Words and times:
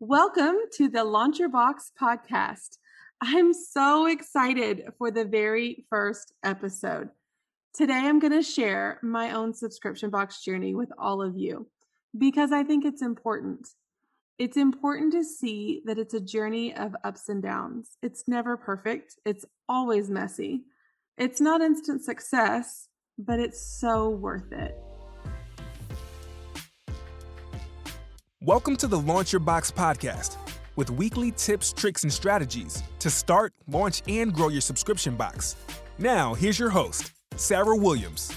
Welcome 0.00 0.56
to 0.74 0.90
the 0.90 1.04
Launch 1.04 1.38
Your 1.38 1.48
Box 1.48 1.90
podcast. 1.98 2.76
I'm 3.22 3.54
so 3.54 4.04
excited 4.04 4.82
for 4.98 5.10
the 5.10 5.24
very 5.24 5.86
first 5.88 6.34
episode. 6.44 7.08
Today, 7.72 7.94
I'm 7.94 8.18
going 8.18 8.34
to 8.34 8.42
share 8.42 9.00
my 9.02 9.30
own 9.30 9.54
subscription 9.54 10.10
box 10.10 10.44
journey 10.44 10.74
with 10.74 10.90
all 10.98 11.22
of 11.22 11.38
you 11.38 11.66
because 12.18 12.52
I 12.52 12.62
think 12.62 12.84
it's 12.84 13.00
important. 13.00 13.68
It's 14.38 14.58
important 14.58 15.14
to 15.14 15.24
see 15.24 15.80
that 15.86 15.98
it's 15.98 16.12
a 16.12 16.20
journey 16.20 16.76
of 16.76 16.94
ups 17.02 17.30
and 17.30 17.42
downs. 17.42 17.96
It's 18.02 18.24
never 18.28 18.58
perfect, 18.58 19.14
it's 19.24 19.46
always 19.66 20.10
messy. 20.10 20.64
It's 21.16 21.40
not 21.40 21.62
instant 21.62 22.04
success, 22.04 22.88
but 23.16 23.40
it's 23.40 23.80
so 23.80 24.10
worth 24.10 24.52
it. 24.52 24.76
Welcome 28.46 28.76
to 28.76 28.86
the 28.86 29.00
Launch 29.00 29.32
Your 29.32 29.40
Box 29.40 29.72
podcast 29.72 30.36
with 30.76 30.88
weekly 30.90 31.32
tips, 31.32 31.72
tricks, 31.72 32.04
and 32.04 32.12
strategies 32.12 32.80
to 33.00 33.10
start, 33.10 33.52
launch, 33.66 34.04
and 34.06 34.32
grow 34.32 34.46
your 34.50 34.60
subscription 34.60 35.16
box. 35.16 35.56
Now, 35.98 36.32
here's 36.32 36.56
your 36.56 36.70
host, 36.70 37.10
Sarah 37.34 37.74
Williams. 37.74 38.32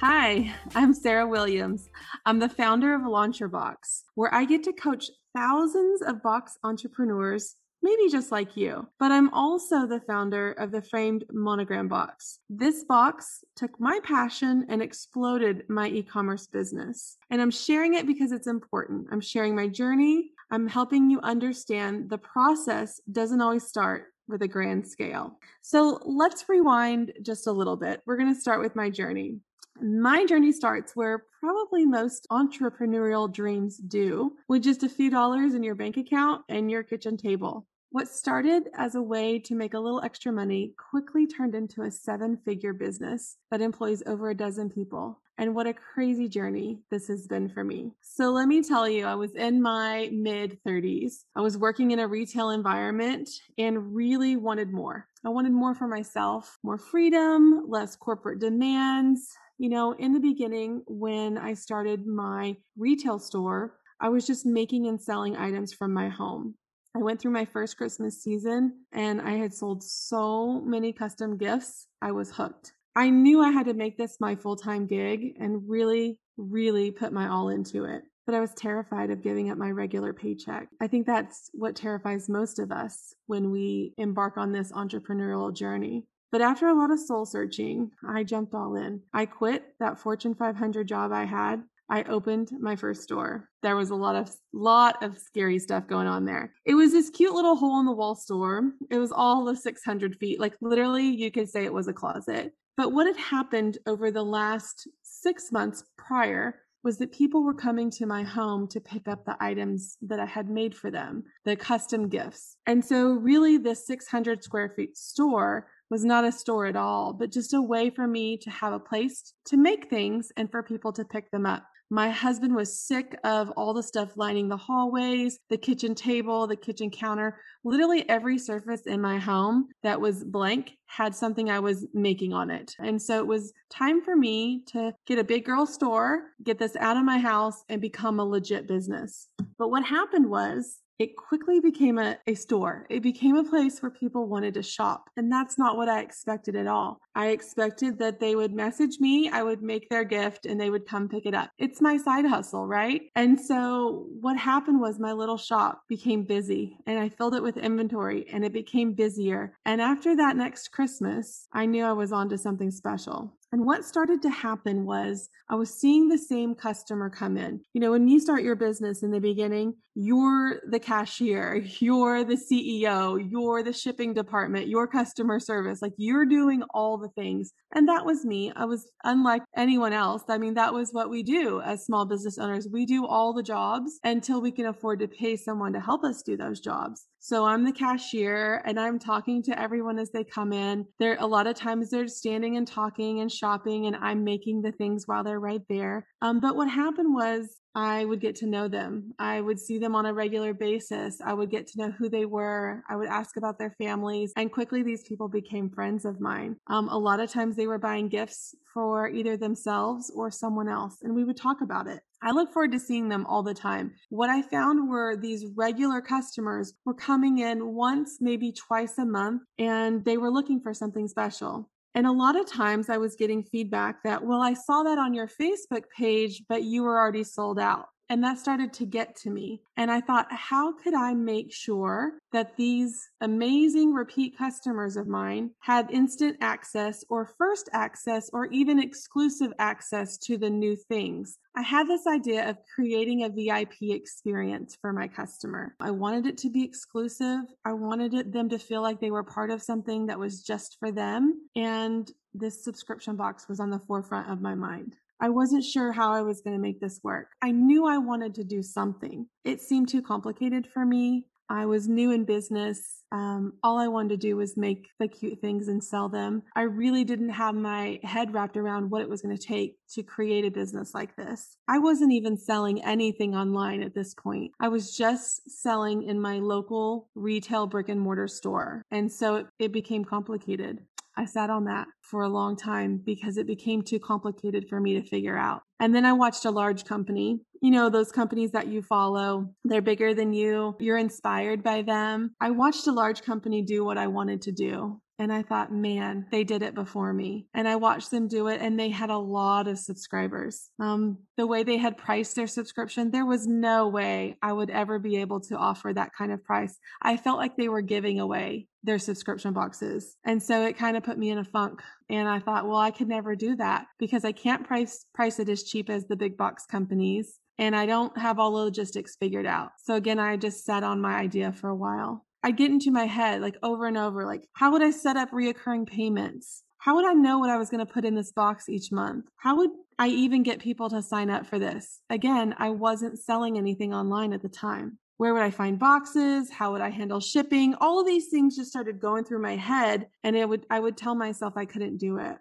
Hi, 0.00 0.52
I'm 0.74 0.92
Sarah 0.92 1.28
Williams. 1.28 1.88
I'm 2.24 2.40
the 2.40 2.48
founder 2.48 2.96
of 2.96 3.06
Launch 3.06 3.38
Your 3.38 3.48
Box, 3.48 4.02
where 4.16 4.34
I 4.34 4.44
get 4.44 4.64
to 4.64 4.72
coach 4.72 5.08
thousands 5.32 6.02
of 6.02 6.20
box 6.20 6.58
entrepreneurs 6.64 7.54
maybe 7.86 8.10
just 8.10 8.32
like 8.32 8.56
you. 8.56 8.84
But 8.98 9.12
I'm 9.12 9.32
also 9.32 9.86
the 9.86 10.00
founder 10.00 10.52
of 10.52 10.72
the 10.72 10.82
framed 10.82 11.24
monogram 11.30 11.86
box. 11.86 12.40
This 12.50 12.82
box 12.82 13.44
took 13.54 13.78
my 13.78 14.00
passion 14.02 14.66
and 14.68 14.82
exploded 14.82 15.62
my 15.68 15.86
e 15.88 16.02
commerce 16.02 16.48
business. 16.48 17.16
And 17.30 17.40
I'm 17.40 17.52
sharing 17.52 17.94
it 17.94 18.06
because 18.06 18.32
it's 18.32 18.48
important. 18.48 19.06
I'm 19.12 19.20
sharing 19.20 19.54
my 19.54 19.68
journey. 19.68 20.32
I'm 20.50 20.66
helping 20.66 21.08
you 21.10 21.20
understand 21.20 22.10
the 22.10 22.18
process 22.18 23.00
doesn't 23.12 23.40
always 23.40 23.66
start 23.66 24.06
with 24.28 24.42
a 24.42 24.48
grand 24.48 24.86
scale. 24.86 25.38
So 25.62 26.00
let's 26.04 26.48
rewind 26.48 27.12
just 27.22 27.46
a 27.46 27.52
little 27.52 27.76
bit. 27.76 28.02
We're 28.04 28.16
going 28.16 28.34
to 28.34 28.40
start 28.40 28.60
with 28.60 28.74
my 28.74 28.90
journey. 28.90 29.38
My 29.80 30.24
journey 30.24 30.52
starts 30.52 30.96
where 30.96 31.24
probably 31.38 31.84
most 31.84 32.26
entrepreneurial 32.32 33.32
dreams 33.32 33.76
do, 33.76 34.32
with 34.48 34.62
just 34.62 34.82
a 34.82 34.88
few 34.88 35.10
dollars 35.10 35.54
in 35.54 35.62
your 35.62 35.74
bank 35.76 35.96
account 35.96 36.42
and 36.48 36.70
your 36.70 36.82
kitchen 36.82 37.16
table. 37.16 37.66
What 37.90 38.08
started 38.08 38.68
as 38.76 38.94
a 38.94 39.02
way 39.02 39.38
to 39.38 39.54
make 39.54 39.74
a 39.74 39.78
little 39.78 40.02
extra 40.02 40.32
money 40.32 40.74
quickly 40.90 41.26
turned 41.26 41.54
into 41.54 41.82
a 41.82 41.90
seven 41.90 42.36
figure 42.36 42.72
business 42.72 43.36
that 43.50 43.60
employs 43.60 44.02
over 44.06 44.28
a 44.28 44.34
dozen 44.34 44.68
people. 44.70 45.20
And 45.38 45.54
what 45.54 45.66
a 45.66 45.74
crazy 45.74 46.28
journey 46.28 46.80
this 46.90 47.06
has 47.08 47.26
been 47.26 47.48
for 47.48 47.62
me. 47.62 47.92
So, 48.00 48.30
let 48.32 48.48
me 48.48 48.62
tell 48.62 48.88
you, 48.88 49.04
I 49.04 49.14
was 49.14 49.34
in 49.34 49.62
my 49.62 50.10
mid 50.12 50.58
30s. 50.66 51.24
I 51.36 51.42
was 51.42 51.58
working 51.58 51.90
in 51.90 52.00
a 52.00 52.08
retail 52.08 52.50
environment 52.50 53.28
and 53.56 53.94
really 53.94 54.36
wanted 54.36 54.72
more. 54.72 55.06
I 55.24 55.28
wanted 55.28 55.52
more 55.52 55.74
for 55.74 55.86
myself, 55.86 56.58
more 56.62 56.78
freedom, 56.78 57.66
less 57.68 57.96
corporate 57.96 58.40
demands. 58.40 59.28
You 59.58 59.68
know, 59.68 59.92
in 59.92 60.12
the 60.12 60.20
beginning, 60.20 60.82
when 60.86 61.38
I 61.38 61.54
started 61.54 62.06
my 62.06 62.56
retail 62.76 63.18
store, 63.18 63.76
I 64.00 64.08
was 64.08 64.26
just 64.26 64.44
making 64.44 64.86
and 64.86 65.00
selling 65.00 65.36
items 65.36 65.72
from 65.72 65.92
my 65.92 66.08
home. 66.08 66.56
I 66.96 67.02
went 67.02 67.20
through 67.20 67.32
my 67.32 67.44
first 67.44 67.76
Christmas 67.76 68.22
season 68.22 68.72
and 68.90 69.20
I 69.20 69.32
had 69.32 69.52
sold 69.52 69.82
so 69.82 70.62
many 70.62 70.94
custom 70.94 71.36
gifts, 71.36 71.88
I 72.00 72.10
was 72.10 72.30
hooked. 72.30 72.72
I 72.94 73.10
knew 73.10 73.42
I 73.42 73.50
had 73.50 73.66
to 73.66 73.74
make 73.74 73.98
this 73.98 74.16
my 74.18 74.34
full 74.34 74.56
time 74.56 74.86
gig 74.86 75.36
and 75.38 75.68
really, 75.68 76.18
really 76.38 76.90
put 76.90 77.12
my 77.12 77.28
all 77.28 77.50
into 77.50 77.84
it. 77.84 78.04
But 78.24 78.34
I 78.34 78.40
was 78.40 78.54
terrified 78.54 79.10
of 79.10 79.22
giving 79.22 79.50
up 79.50 79.58
my 79.58 79.72
regular 79.72 80.14
paycheck. 80.14 80.68
I 80.80 80.86
think 80.86 81.06
that's 81.06 81.50
what 81.52 81.76
terrifies 81.76 82.30
most 82.30 82.58
of 82.58 82.72
us 82.72 83.12
when 83.26 83.50
we 83.50 83.92
embark 83.98 84.38
on 84.38 84.52
this 84.52 84.72
entrepreneurial 84.72 85.54
journey. 85.54 86.06
But 86.32 86.40
after 86.40 86.68
a 86.68 86.74
lot 86.74 86.90
of 86.90 86.98
soul 86.98 87.26
searching, 87.26 87.90
I 88.08 88.24
jumped 88.24 88.54
all 88.54 88.74
in. 88.74 89.02
I 89.12 89.26
quit 89.26 89.74
that 89.80 89.98
Fortune 89.98 90.34
500 90.34 90.88
job 90.88 91.12
I 91.12 91.24
had 91.24 91.62
I 91.88 92.02
opened 92.04 92.50
my 92.58 92.74
first 92.74 93.02
store. 93.02 93.48
There 93.62 93.76
was 93.76 93.90
a 93.90 93.94
lot 93.94 94.16
of 94.16 94.30
lot 94.52 95.02
of 95.02 95.18
scary 95.18 95.58
stuff 95.58 95.86
going 95.86 96.06
on 96.06 96.24
there. 96.24 96.52
It 96.64 96.74
was 96.74 96.92
this 96.92 97.10
cute 97.10 97.34
little 97.34 97.56
hole 97.56 97.78
in 97.80 97.86
the 97.86 97.92
wall 97.92 98.16
store. 98.16 98.72
It 98.90 98.98
was 98.98 99.12
all 99.12 99.48
of 99.48 99.58
600 99.58 100.16
feet. 100.16 100.40
Like 100.40 100.56
literally, 100.60 101.06
you 101.06 101.30
could 101.30 101.48
say 101.48 101.64
it 101.64 101.72
was 101.72 101.88
a 101.88 101.92
closet. 101.92 102.52
But 102.76 102.92
what 102.92 103.06
had 103.06 103.16
happened 103.16 103.78
over 103.86 104.10
the 104.10 104.24
last 104.24 104.88
six 105.02 105.50
months 105.52 105.84
prior 105.96 106.60
was 106.82 106.98
that 106.98 107.10
people 107.10 107.42
were 107.42 107.54
coming 107.54 107.90
to 107.90 108.06
my 108.06 108.22
home 108.22 108.68
to 108.68 108.80
pick 108.80 109.08
up 109.08 109.24
the 109.24 109.36
items 109.40 109.96
that 110.02 110.20
I 110.20 110.26
had 110.26 110.48
made 110.48 110.74
for 110.74 110.90
them, 110.90 111.24
the 111.44 111.56
custom 111.56 112.08
gifts. 112.08 112.56
And 112.66 112.84
so, 112.84 113.08
really, 113.08 113.56
this 113.56 113.86
600 113.86 114.44
square 114.44 114.72
feet 114.76 114.96
store 114.96 115.66
was 115.90 116.04
not 116.04 116.24
a 116.24 116.30
store 116.30 116.66
at 116.66 116.76
all, 116.76 117.12
but 117.12 117.32
just 117.32 117.54
a 117.54 117.62
way 117.62 117.90
for 117.90 118.06
me 118.06 118.36
to 118.38 118.50
have 118.50 118.72
a 118.72 118.78
place 118.78 119.32
to 119.46 119.56
make 119.56 119.88
things 119.88 120.30
and 120.36 120.50
for 120.50 120.62
people 120.62 120.92
to 120.92 121.04
pick 121.04 121.30
them 121.30 121.46
up. 121.46 121.64
My 121.90 122.10
husband 122.10 122.54
was 122.54 122.80
sick 122.80 123.16
of 123.22 123.50
all 123.50 123.72
the 123.72 123.82
stuff 123.82 124.16
lining 124.16 124.48
the 124.48 124.56
hallways, 124.56 125.38
the 125.48 125.56
kitchen 125.56 125.94
table, 125.94 126.46
the 126.46 126.56
kitchen 126.56 126.90
counter. 126.90 127.38
Literally 127.62 128.08
every 128.08 128.38
surface 128.38 128.82
in 128.86 129.00
my 129.00 129.18
home 129.18 129.68
that 129.82 130.00
was 130.00 130.24
blank 130.24 130.72
had 130.86 131.14
something 131.14 131.48
I 131.48 131.60
was 131.60 131.86
making 131.94 132.32
on 132.32 132.50
it. 132.50 132.74
And 132.80 133.00
so 133.00 133.18
it 133.18 133.26
was 133.26 133.52
time 133.70 134.02
for 134.02 134.16
me 134.16 134.62
to 134.68 134.92
get 135.06 135.18
a 135.18 135.24
big 135.24 135.44
girl 135.44 135.66
store, 135.66 136.32
get 136.42 136.58
this 136.58 136.76
out 136.76 136.96
of 136.96 137.04
my 137.04 137.18
house, 137.18 137.62
and 137.68 137.80
become 137.80 138.18
a 138.18 138.24
legit 138.24 138.66
business. 138.66 139.28
But 139.58 139.70
what 139.70 139.84
happened 139.84 140.28
was 140.28 140.80
it 140.98 141.16
quickly 141.16 141.60
became 141.60 141.98
a, 141.98 142.18
a 142.26 142.34
store. 142.34 142.86
It 142.88 143.02
became 143.02 143.36
a 143.36 143.44
place 143.44 143.80
where 143.80 143.90
people 143.90 144.26
wanted 144.26 144.54
to 144.54 144.62
shop. 144.62 145.10
And 145.16 145.30
that's 145.30 145.58
not 145.58 145.76
what 145.76 145.88
I 145.88 146.00
expected 146.00 146.56
at 146.56 146.66
all. 146.66 147.00
I 147.14 147.28
expected 147.28 147.98
that 147.98 148.20
they 148.20 148.34
would 148.34 148.52
message 148.52 148.98
me, 149.00 149.30
I 149.30 149.42
would 149.42 149.62
make 149.62 149.88
their 149.88 150.04
gift, 150.04 150.46
and 150.46 150.60
they 150.60 150.70
would 150.70 150.86
come 150.86 151.08
pick 151.08 151.26
it 151.26 151.34
up. 151.34 151.50
It's 151.58 151.80
my 151.80 151.96
side 151.96 152.26
hustle, 152.26 152.66
right? 152.66 153.02
And 153.14 153.38
so 153.40 154.06
what 154.20 154.36
happened 154.36 154.80
was 154.80 154.98
my 154.98 155.12
little 155.12 155.38
shop 155.38 155.82
became 155.88 156.24
busy 156.24 156.78
and 156.86 156.98
I 156.98 157.08
filled 157.08 157.34
it 157.34 157.42
with 157.42 157.56
inventory 157.56 158.26
and 158.32 158.44
it 158.44 158.52
became 158.52 158.92
busier. 158.92 159.56
And 159.64 159.80
after 159.80 160.16
that 160.16 160.36
next 160.36 160.68
Christmas, 160.68 161.48
I 161.52 161.66
knew 161.66 161.84
I 161.84 161.92
was 161.92 162.12
onto 162.12 162.36
something 162.36 162.70
special. 162.70 163.34
And 163.52 163.64
what 163.64 163.84
started 163.84 164.22
to 164.22 164.30
happen 164.30 164.84
was 164.84 165.28
I 165.48 165.54
was 165.54 165.72
seeing 165.72 166.08
the 166.08 166.18
same 166.18 166.54
customer 166.54 167.08
come 167.08 167.36
in. 167.36 167.60
You 167.72 167.80
know, 167.80 167.92
when 167.92 168.08
you 168.08 168.18
start 168.18 168.42
your 168.42 168.56
business 168.56 169.02
in 169.02 169.10
the 169.10 169.20
beginning, 169.20 169.74
you're 169.94 170.60
the 170.68 170.80
cashier, 170.80 171.54
you're 171.78 172.24
the 172.24 172.36
CEO, 172.36 173.24
you're 173.30 173.62
the 173.62 173.72
shipping 173.72 174.12
department, 174.12 174.68
your 174.68 174.86
customer 174.86 175.38
service, 175.38 175.80
like 175.80 175.94
you're 175.96 176.26
doing 176.26 176.62
all 176.74 176.98
the 176.98 177.08
things. 177.10 177.52
And 177.74 177.88
that 177.88 178.04
was 178.04 178.24
me. 178.24 178.52
I 178.56 178.64
was 178.64 178.90
unlike 179.04 179.42
anyone 179.56 179.92
else. 179.92 180.24
I 180.28 180.38
mean, 180.38 180.54
that 180.54 180.74
was 180.74 180.90
what 180.92 181.08
we 181.08 181.22
do 181.22 181.60
as 181.60 181.84
small 181.84 182.04
business 182.04 182.38
owners. 182.38 182.68
We 182.70 182.84
do 182.84 183.06
all 183.06 183.32
the 183.32 183.42
jobs 183.42 183.98
until 184.04 184.40
we 184.40 184.50
can 184.50 184.66
afford 184.66 185.00
to 185.00 185.08
pay 185.08 185.36
someone 185.36 185.72
to 185.72 185.80
help 185.80 186.04
us 186.04 186.22
do 186.22 186.36
those 186.36 186.60
jobs. 186.60 187.06
So 187.26 187.44
I'm 187.44 187.64
the 187.64 187.72
cashier 187.72 188.62
and 188.66 188.78
I'm 188.78 189.00
talking 189.00 189.42
to 189.42 189.60
everyone 189.60 189.98
as 189.98 190.12
they 190.12 190.22
come 190.22 190.52
in. 190.52 190.86
There 191.00 191.16
a 191.18 191.26
lot 191.26 191.48
of 191.48 191.56
times 191.56 191.90
they're 191.90 192.06
standing 192.06 192.56
and 192.56 192.68
talking 192.68 193.20
and 193.20 193.32
shopping 193.32 193.86
and 193.86 193.96
I'm 193.96 194.22
making 194.22 194.62
the 194.62 194.70
things 194.70 195.08
while 195.08 195.24
they're 195.24 195.40
right 195.40 195.62
there. 195.68 196.06
Um, 196.22 196.38
but 196.38 196.54
what 196.54 196.70
happened 196.70 197.12
was 197.12 197.58
I 197.74 198.04
would 198.04 198.20
get 198.20 198.36
to 198.36 198.46
know 198.46 198.68
them. 198.68 199.12
I 199.18 199.40
would 199.40 199.58
see 199.58 199.78
them 199.78 199.96
on 199.96 200.06
a 200.06 200.14
regular 200.14 200.54
basis. 200.54 201.20
I 201.20 201.34
would 201.34 201.50
get 201.50 201.66
to 201.66 201.78
know 201.78 201.90
who 201.90 202.08
they 202.08 202.26
were. 202.26 202.84
I 202.88 202.94
would 202.94 203.08
ask 203.08 203.36
about 203.36 203.58
their 203.58 203.74
families. 203.76 204.32
And 204.36 204.52
quickly, 204.52 204.84
these 204.84 205.02
people 205.02 205.28
became 205.28 205.68
friends 205.68 206.04
of 206.04 206.20
mine. 206.20 206.56
Um, 206.68 206.88
a 206.88 206.96
lot 206.96 207.20
of 207.20 207.30
times, 207.30 207.54
they 207.54 207.66
were 207.66 207.76
buying 207.76 208.08
gifts 208.08 208.54
for 208.72 209.08
either 209.08 209.36
themselves 209.36 210.10
or 210.14 210.30
someone 210.30 210.68
else, 210.68 210.98
and 211.02 211.14
we 211.14 211.24
would 211.24 211.36
talk 211.36 211.60
about 211.60 211.86
it. 211.86 212.00
I 212.22 212.30
look 212.32 212.52
forward 212.52 212.72
to 212.72 212.80
seeing 212.80 213.08
them 213.08 213.26
all 213.26 213.42
the 213.42 213.54
time. 213.54 213.92
What 214.08 214.30
I 214.30 214.42
found 214.42 214.88
were 214.88 215.16
these 215.16 215.46
regular 215.54 216.00
customers 216.00 216.74
were 216.84 216.94
coming 216.94 217.38
in 217.38 217.74
once, 217.74 218.18
maybe 218.20 218.52
twice 218.52 218.98
a 218.98 219.04
month, 219.04 219.42
and 219.58 220.04
they 220.04 220.16
were 220.16 220.30
looking 220.30 220.60
for 220.60 220.72
something 220.72 221.08
special. 221.08 221.70
And 221.94 222.06
a 222.06 222.12
lot 222.12 222.38
of 222.38 222.46
times 222.46 222.90
I 222.90 222.98
was 222.98 223.16
getting 223.16 223.42
feedback 223.42 224.02
that, 224.04 224.24
well, 224.24 224.42
I 224.42 224.52
saw 224.52 224.82
that 224.82 224.98
on 224.98 225.14
your 225.14 225.28
Facebook 225.28 225.84
page, 225.96 226.42
but 226.48 226.62
you 226.62 226.82
were 226.82 226.98
already 226.98 227.24
sold 227.24 227.58
out. 227.58 227.86
And 228.08 228.22
that 228.22 228.38
started 228.38 228.72
to 228.74 228.86
get 228.86 229.16
to 229.16 229.30
me. 229.30 229.62
And 229.76 229.90
I 229.90 230.00
thought, 230.00 230.28
how 230.30 230.72
could 230.72 230.94
I 230.94 231.14
make 231.14 231.52
sure 231.52 232.18
that 232.32 232.56
these 232.56 233.10
amazing 233.20 233.92
repeat 233.92 234.38
customers 234.38 234.96
of 234.96 235.08
mine 235.08 235.50
had 235.60 235.90
instant 235.90 236.36
access 236.40 237.04
or 237.08 237.32
first 237.38 237.68
access 237.72 238.30
or 238.32 238.46
even 238.46 238.78
exclusive 238.78 239.52
access 239.58 240.16
to 240.18 240.38
the 240.38 240.50
new 240.50 240.76
things? 240.76 241.38
I 241.56 241.62
had 241.62 241.88
this 241.88 242.06
idea 242.06 242.48
of 242.48 242.58
creating 242.74 243.24
a 243.24 243.28
VIP 243.28 243.90
experience 243.94 244.76
for 244.80 244.92
my 244.92 245.08
customer. 245.08 245.74
I 245.80 245.90
wanted 245.90 246.26
it 246.26 246.38
to 246.38 246.50
be 246.50 246.62
exclusive. 246.62 247.40
I 247.64 247.72
wanted 247.72 248.14
it, 248.14 248.32
them 248.32 248.50
to 248.50 248.58
feel 248.58 248.82
like 248.82 249.00
they 249.00 249.10
were 249.10 249.24
part 249.24 249.50
of 249.50 249.62
something 249.62 250.06
that 250.06 250.18
was 250.18 250.42
just 250.42 250.76
for 250.78 250.92
them. 250.92 251.48
And 251.56 252.10
this 252.34 252.62
subscription 252.62 253.16
box 253.16 253.48
was 253.48 253.58
on 253.58 253.70
the 253.70 253.80
forefront 253.80 254.30
of 254.30 254.40
my 254.40 254.54
mind. 254.54 254.96
I 255.20 255.30
wasn't 255.30 255.64
sure 255.64 255.92
how 255.92 256.12
I 256.12 256.22
was 256.22 256.40
going 256.40 256.56
to 256.56 256.62
make 256.62 256.80
this 256.80 257.00
work. 257.02 257.28
I 257.42 257.50
knew 257.50 257.86
I 257.86 257.98
wanted 257.98 258.34
to 258.36 258.44
do 258.44 258.62
something. 258.62 259.26
It 259.44 259.60
seemed 259.60 259.88
too 259.88 260.02
complicated 260.02 260.66
for 260.66 260.84
me. 260.84 261.26
I 261.48 261.66
was 261.66 261.88
new 261.88 262.10
in 262.10 262.24
business. 262.24 263.04
Um, 263.12 263.54
all 263.62 263.78
I 263.78 263.86
wanted 263.86 264.08
to 264.08 264.16
do 264.16 264.36
was 264.36 264.56
make 264.56 264.88
the 264.98 265.06
cute 265.06 265.40
things 265.40 265.68
and 265.68 265.82
sell 265.82 266.08
them. 266.08 266.42
I 266.56 266.62
really 266.62 267.04
didn't 267.04 267.28
have 267.30 267.54
my 267.54 268.00
head 268.02 268.34
wrapped 268.34 268.56
around 268.56 268.90
what 268.90 269.02
it 269.02 269.08
was 269.08 269.22
going 269.22 269.36
to 269.36 269.42
take 269.42 269.76
to 269.90 270.02
create 270.02 270.44
a 270.44 270.50
business 270.50 270.92
like 270.92 271.14
this. 271.14 271.56
I 271.68 271.78
wasn't 271.78 272.12
even 272.12 272.36
selling 272.36 272.84
anything 272.84 273.36
online 273.36 273.82
at 273.82 273.94
this 273.94 274.12
point. 274.14 274.52
I 274.58 274.68
was 274.68 274.96
just 274.96 275.48
selling 275.48 276.02
in 276.02 276.20
my 276.20 276.38
local 276.38 277.08
retail 277.14 277.66
brick 277.66 277.88
and 277.88 278.00
mortar 278.00 278.28
store. 278.28 278.82
And 278.90 279.10
so 279.10 279.36
it, 279.36 279.46
it 279.58 279.72
became 279.72 280.04
complicated. 280.04 280.80
I 281.16 281.24
sat 281.24 281.50
on 281.50 281.64
that 281.64 281.86
for 282.02 282.22
a 282.22 282.28
long 282.28 282.56
time 282.56 283.00
because 283.04 283.36
it 283.36 283.46
became 283.46 283.82
too 283.82 283.98
complicated 283.98 284.66
for 284.68 284.80
me 284.80 284.94
to 285.00 285.08
figure 285.08 285.36
out. 285.36 285.62
And 285.80 285.94
then 285.94 286.04
I 286.04 286.12
watched 286.12 286.44
a 286.44 286.50
large 286.50 286.84
company, 286.84 287.40
you 287.62 287.70
know, 287.70 287.88
those 287.88 288.12
companies 288.12 288.52
that 288.52 288.66
you 288.66 288.82
follow, 288.82 289.54
they're 289.64 289.82
bigger 289.82 290.14
than 290.14 290.32
you, 290.32 290.76
you're 290.78 290.98
inspired 290.98 291.62
by 291.62 291.82
them. 291.82 292.34
I 292.40 292.50
watched 292.50 292.86
a 292.86 292.92
large 292.92 293.22
company 293.22 293.62
do 293.62 293.84
what 293.84 293.98
I 293.98 294.06
wanted 294.06 294.42
to 294.42 294.52
do. 294.52 295.00
And 295.18 295.32
I 295.32 295.42
thought, 295.42 295.72
man, 295.72 296.26
they 296.30 296.44
did 296.44 296.62
it 296.62 296.74
before 296.74 297.12
me. 297.12 297.46
And 297.54 297.66
I 297.66 297.76
watched 297.76 298.10
them 298.10 298.28
do 298.28 298.48
it, 298.48 298.60
and 298.60 298.78
they 298.78 298.90
had 298.90 299.08
a 299.08 299.16
lot 299.16 299.66
of 299.66 299.78
subscribers. 299.78 300.68
Um, 300.78 301.18
the 301.36 301.46
way 301.46 301.62
they 301.62 301.78
had 301.78 301.96
priced 301.96 302.36
their 302.36 302.46
subscription, 302.46 303.10
there 303.10 303.24
was 303.24 303.46
no 303.46 303.88
way 303.88 304.36
I 304.42 304.52
would 304.52 304.70
ever 304.70 304.98
be 304.98 305.16
able 305.16 305.40
to 305.40 305.56
offer 305.56 305.92
that 305.92 306.12
kind 306.16 306.32
of 306.32 306.44
price. 306.44 306.78
I 307.00 307.16
felt 307.16 307.38
like 307.38 307.56
they 307.56 307.68
were 307.68 307.80
giving 307.80 308.20
away 308.20 308.68
their 308.82 308.98
subscription 308.98 309.52
boxes. 309.52 310.16
And 310.24 310.42
so 310.42 310.64
it 310.64 310.78
kind 310.78 310.96
of 310.96 311.02
put 311.02 311.18
me 311.18 311.30
in 311.30 311.38
a 311.38 311.44
funk. 311.44 311.80
And 312.08 312.28
I 312.28 312.38
thought, 312.38 312.66
well, 312.66 312.78
I 312.78 312.90
could 312.90 313.08
never 313.08 313.34
do 313.34 313.56
that 313.56 313.86
because 313.98 314.24
I 314.24 314.32
can't 314.32 314.66
price 314.66 315.06
price 315.12 315.38
it 315.40 315.48
as 315.48 315.64
cheap 315.64 315.90
as 315.90 316.06
the 316.06 316.16
big 316.16 316.36
box 316.36 316.64
companies. 316.66 317.38
And 317.58 317.74
I 317.74 317.86
don't 317.86 318.16
have 318.18 318.38
all 318.38 318.52
the 318.52 318.64
logistics 318.64 319.16
figured 319.16 319.46
out. 319.46 319.70
So 319.82 319.94
again, 319.94 320.18
I 320.18 320.36
just 320.36 320.64
sat 320.64 320.84
on 320.84 321.00
my 321.00 321.16
idea 321.16 321.52
for 321.52 321.68
a 321.68 321.74
while. 321.74 322.24
I 322.46 322.52
get 322.52 322.70
into 322.70 322.92
my 322.92 323.06
head 323.06 323.40
like 323.40 323.56
over 323.64 323.86
and 323.86 323.98
over, 323.98 324.24
like, 324.24 324.46
how 324.52 324.70
would 324.70 324.80
I 324.80 324.92
set 324.92 325.16
up 325.16 325.32
reoccurring 325.32 325.84
payments? 325.84 326.62
How 326.78 326.94
would 326.94 327.04
I 327.04 327.12
know 327.12 327.40
what 327.40 327.50
I 327.50 327.56
was 327.56 327.70
going 327.70 327.84
to 327.84 327.92
put 327.92 328.04
in 328.04 328.14
this 328.14 328.30
box 328.30 328.68
each 328.68 328.92
month? 328.92 329.24
How 329.34 329.56
would 329.56 329.70
I 329.98 330.06
even 330.06 330.44
get 330.44 330.60
people 330.60 330.88
to 330.90 331.02
sign 331.02 331.28
up 331.28 331.44
for 331.44 331.58
this? 331.58 332.02
Again, 332.08 332.54
I 332.56 332.68
wasn't 332.70 333.18
selling 333.18 333.58
anything 333.58 333.92
online 333.92 334.32
at 334.32 334.42
the 334.42 334.48
time. 334.48 334.96
Where 335.16 335.34
would 335.34 335.42
I 335.42 335.50
find 335.50 335.76
boxes? 335.76 336.48
How 336.52 336.70
would 336.70 336.82
I 336.82 336.90
handle 336.90 337.18
shipping? 337.18 337.74
All 337.80 337.98
of 337.98 338.06
these 338.06 338.28
things 338.28 338.54
just 338.54 338.70
started 338.70 339.00
going 339.00 339.24
through 339.24 339.42
my 339.42 339.56
head 339.56 340.06
and 340.22 340.36
it 340.36 340.48
would 340.48 340.66
I 340.70 340.78
would 340.78 340.96
tell 340.96 341.16
myself 341.16 341.54
I 341.56 341.64
couldn't 341.64 341.96
do 341.96 342.18
it. 342.18 342.36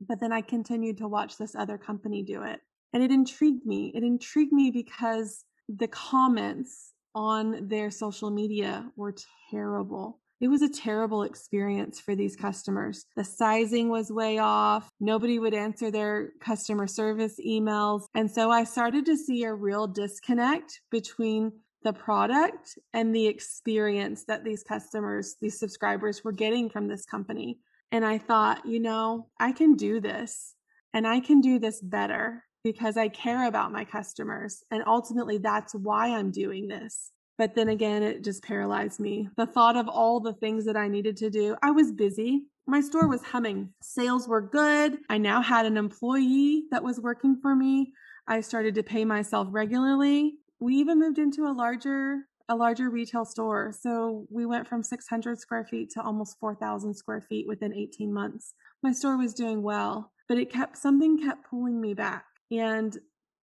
But 0.00 0.20
then 0.20 0.32
I 0.32 0.40
continued 0.40 0.96
to 0.98 1.08
watch 1.08 1.36
this 1.36 1.54
other 1.54 1.76
company 1.76 2.22
do 2.22 2.44
it. 2.44 2.60
And 2.94 3.02
it 3.02 3.10
intrigued 3.10 3.66
me. 3.66 3.92
It 3.94 4.04
intrigued 4.04 4.54
me 4.54 4.70
because 4.70 5.44
the 5.68 5.88
comments 5.88 6.89
on 7.14 7.68
their 7.68 7.90
social 7.90 8.30
media 8.30 8.90
were 8.96 9.14
terrible. 9.50 10.20
It 10.40 10.48
was 10.48 10.62
a 10.62 10.70
terrible 10.70 11.22
experience 11.24 12.00
for 12.00 12.14
these 12.14 12.34
customers. 12.34 13.04
The 13.14 13.24
sizing 13.24 13.90
was 13.90 14.10
way 14.10 14.38
off. 14.38 14.88
Nobody 14.98 15.38
would 15.38 15.52
answer 15.52 15.90
their 15.90 16.30
customer 16.40 16.86
service 16.86 17.38
emails. 17.46 18.04
And 18.14 18.30
so 18.30 18.50
I 18.50 18.64
started 18.64 19.04
to 19.06 19.16
see 19.16 19.44
a 19.44 19.52
real 19.52 19.86
disconnect 19.86 20.80
between 20.90 21.52
the 21.82 21.92
product 21.92 22.78
and 22.94 23.14
the 23.14 23.26
experience 23.26 24.24
that 24.24 24.44
these 24.44 24.62
customers, 24.62 25.36
these 25.40 25.58
subscribers 25.58 26.24
were 26.24 26.32
getting 26.32 26.70
from 26.70 26.88
this 26.88 27.04
company. 27.04 27.58
And 27.92 28.04
I 28.04 28.18
thought, 28.18 28.64
you 28.66 28.80
know, 28.80 29.28
I 29.38 29.52
can 29.52 29.74
do 29.74 30.00
this 30.00 30.54
and 30.94 31.06
I 31.06 31.20
can 31.20 31.40
do 31.40 31.58
this 31.58 31.80
better 31.80 32.44
because 32.62 32.96
I 32.96 33.08
care 33.08 33.46
about 33.46 33.72
my 33.72 33.84
customers. 33.84 34.62
And 34.70 34.82
ultimately, 34.86 35.38
that's 35.38 35.74
why 35.74 36.08
I'm 36.08 36.30
doing 36.30 36.68
this. 36.68 37.12
But 37.38 37.54
then 37.54 37.68
again, 37.68 38.02
it 38.02 38.22
just 38.22 38.42
paralyzed 38.42 39.00
me. 39.00 39.28
The 39.36 39.46
thought 39.46 39.76
of 39.76 39.88
all 39.88 40.20
the 40.20 40.34
things 40.34 40.66
that 40.66 40.76
I 40.76 40.88
needed 40.88 41.16
to 41.18 41.30
do, 41.30 41.56
I 41.62 41.70
was 41.70 41.90
busy. 41.90 42.42
My 42.66 42.80
store 42.80 43.08
was 43.08 43.22
humming. 43.22 43.70
Sales 43.80 44.28
were 44.28 44.42
good. 44.42 44.98
I 45.08 45.16
now 45.18 45.40
had 45.40 45.64
an 45.64 45.78
employee 45.78 46.64
that 46.70 46.84
was 46.84 47.00
working 47.00 47.38
for 47.40 47.56
me. 47.56 47.92
I 48.28 48.42
started 48.42 48.74
to 48.74 48.82
pay 48.82 49.04
myself 49.04 49.48
regularly. 49.50 50.34
We 50.60 50.74
even 50.76 51.00
moved 51.00 51.18
into 51.18 51.46
a 51.46 51.52
larger 51.52 52.26
a 52.50 52.56
larger 52.56 52.90
retail 52.90 53.24
store. 53.24 53.72
So 53.72 54.26
we 54.28 54.44
went 54.44 54.66
from 54.66 54.82
600 54.82 55.38
square 55.38 55.64
feet 55.64 55.88
to 55.90 56.02
almost 56.02 56.36
4,000 56.40 56.92
square 56.94 57.20
feet 57.20 57.46
within 57.46 57.72
18 57.72 58.12
months. 58.12 58.54
My 58.82 58.92
store 58.92 59.16
was 59.16 59.34
doing 59.34 59.62
well, 59.62 60.10
but 60.28 60.36
it 60.36 60.52
kept 60.52 60.76
something 60.76 61.16
kept 61.16 61.48
pulling 61.48 61.80
me 61.80 61.94
back. 61.94 62.24
And 62.50 62.96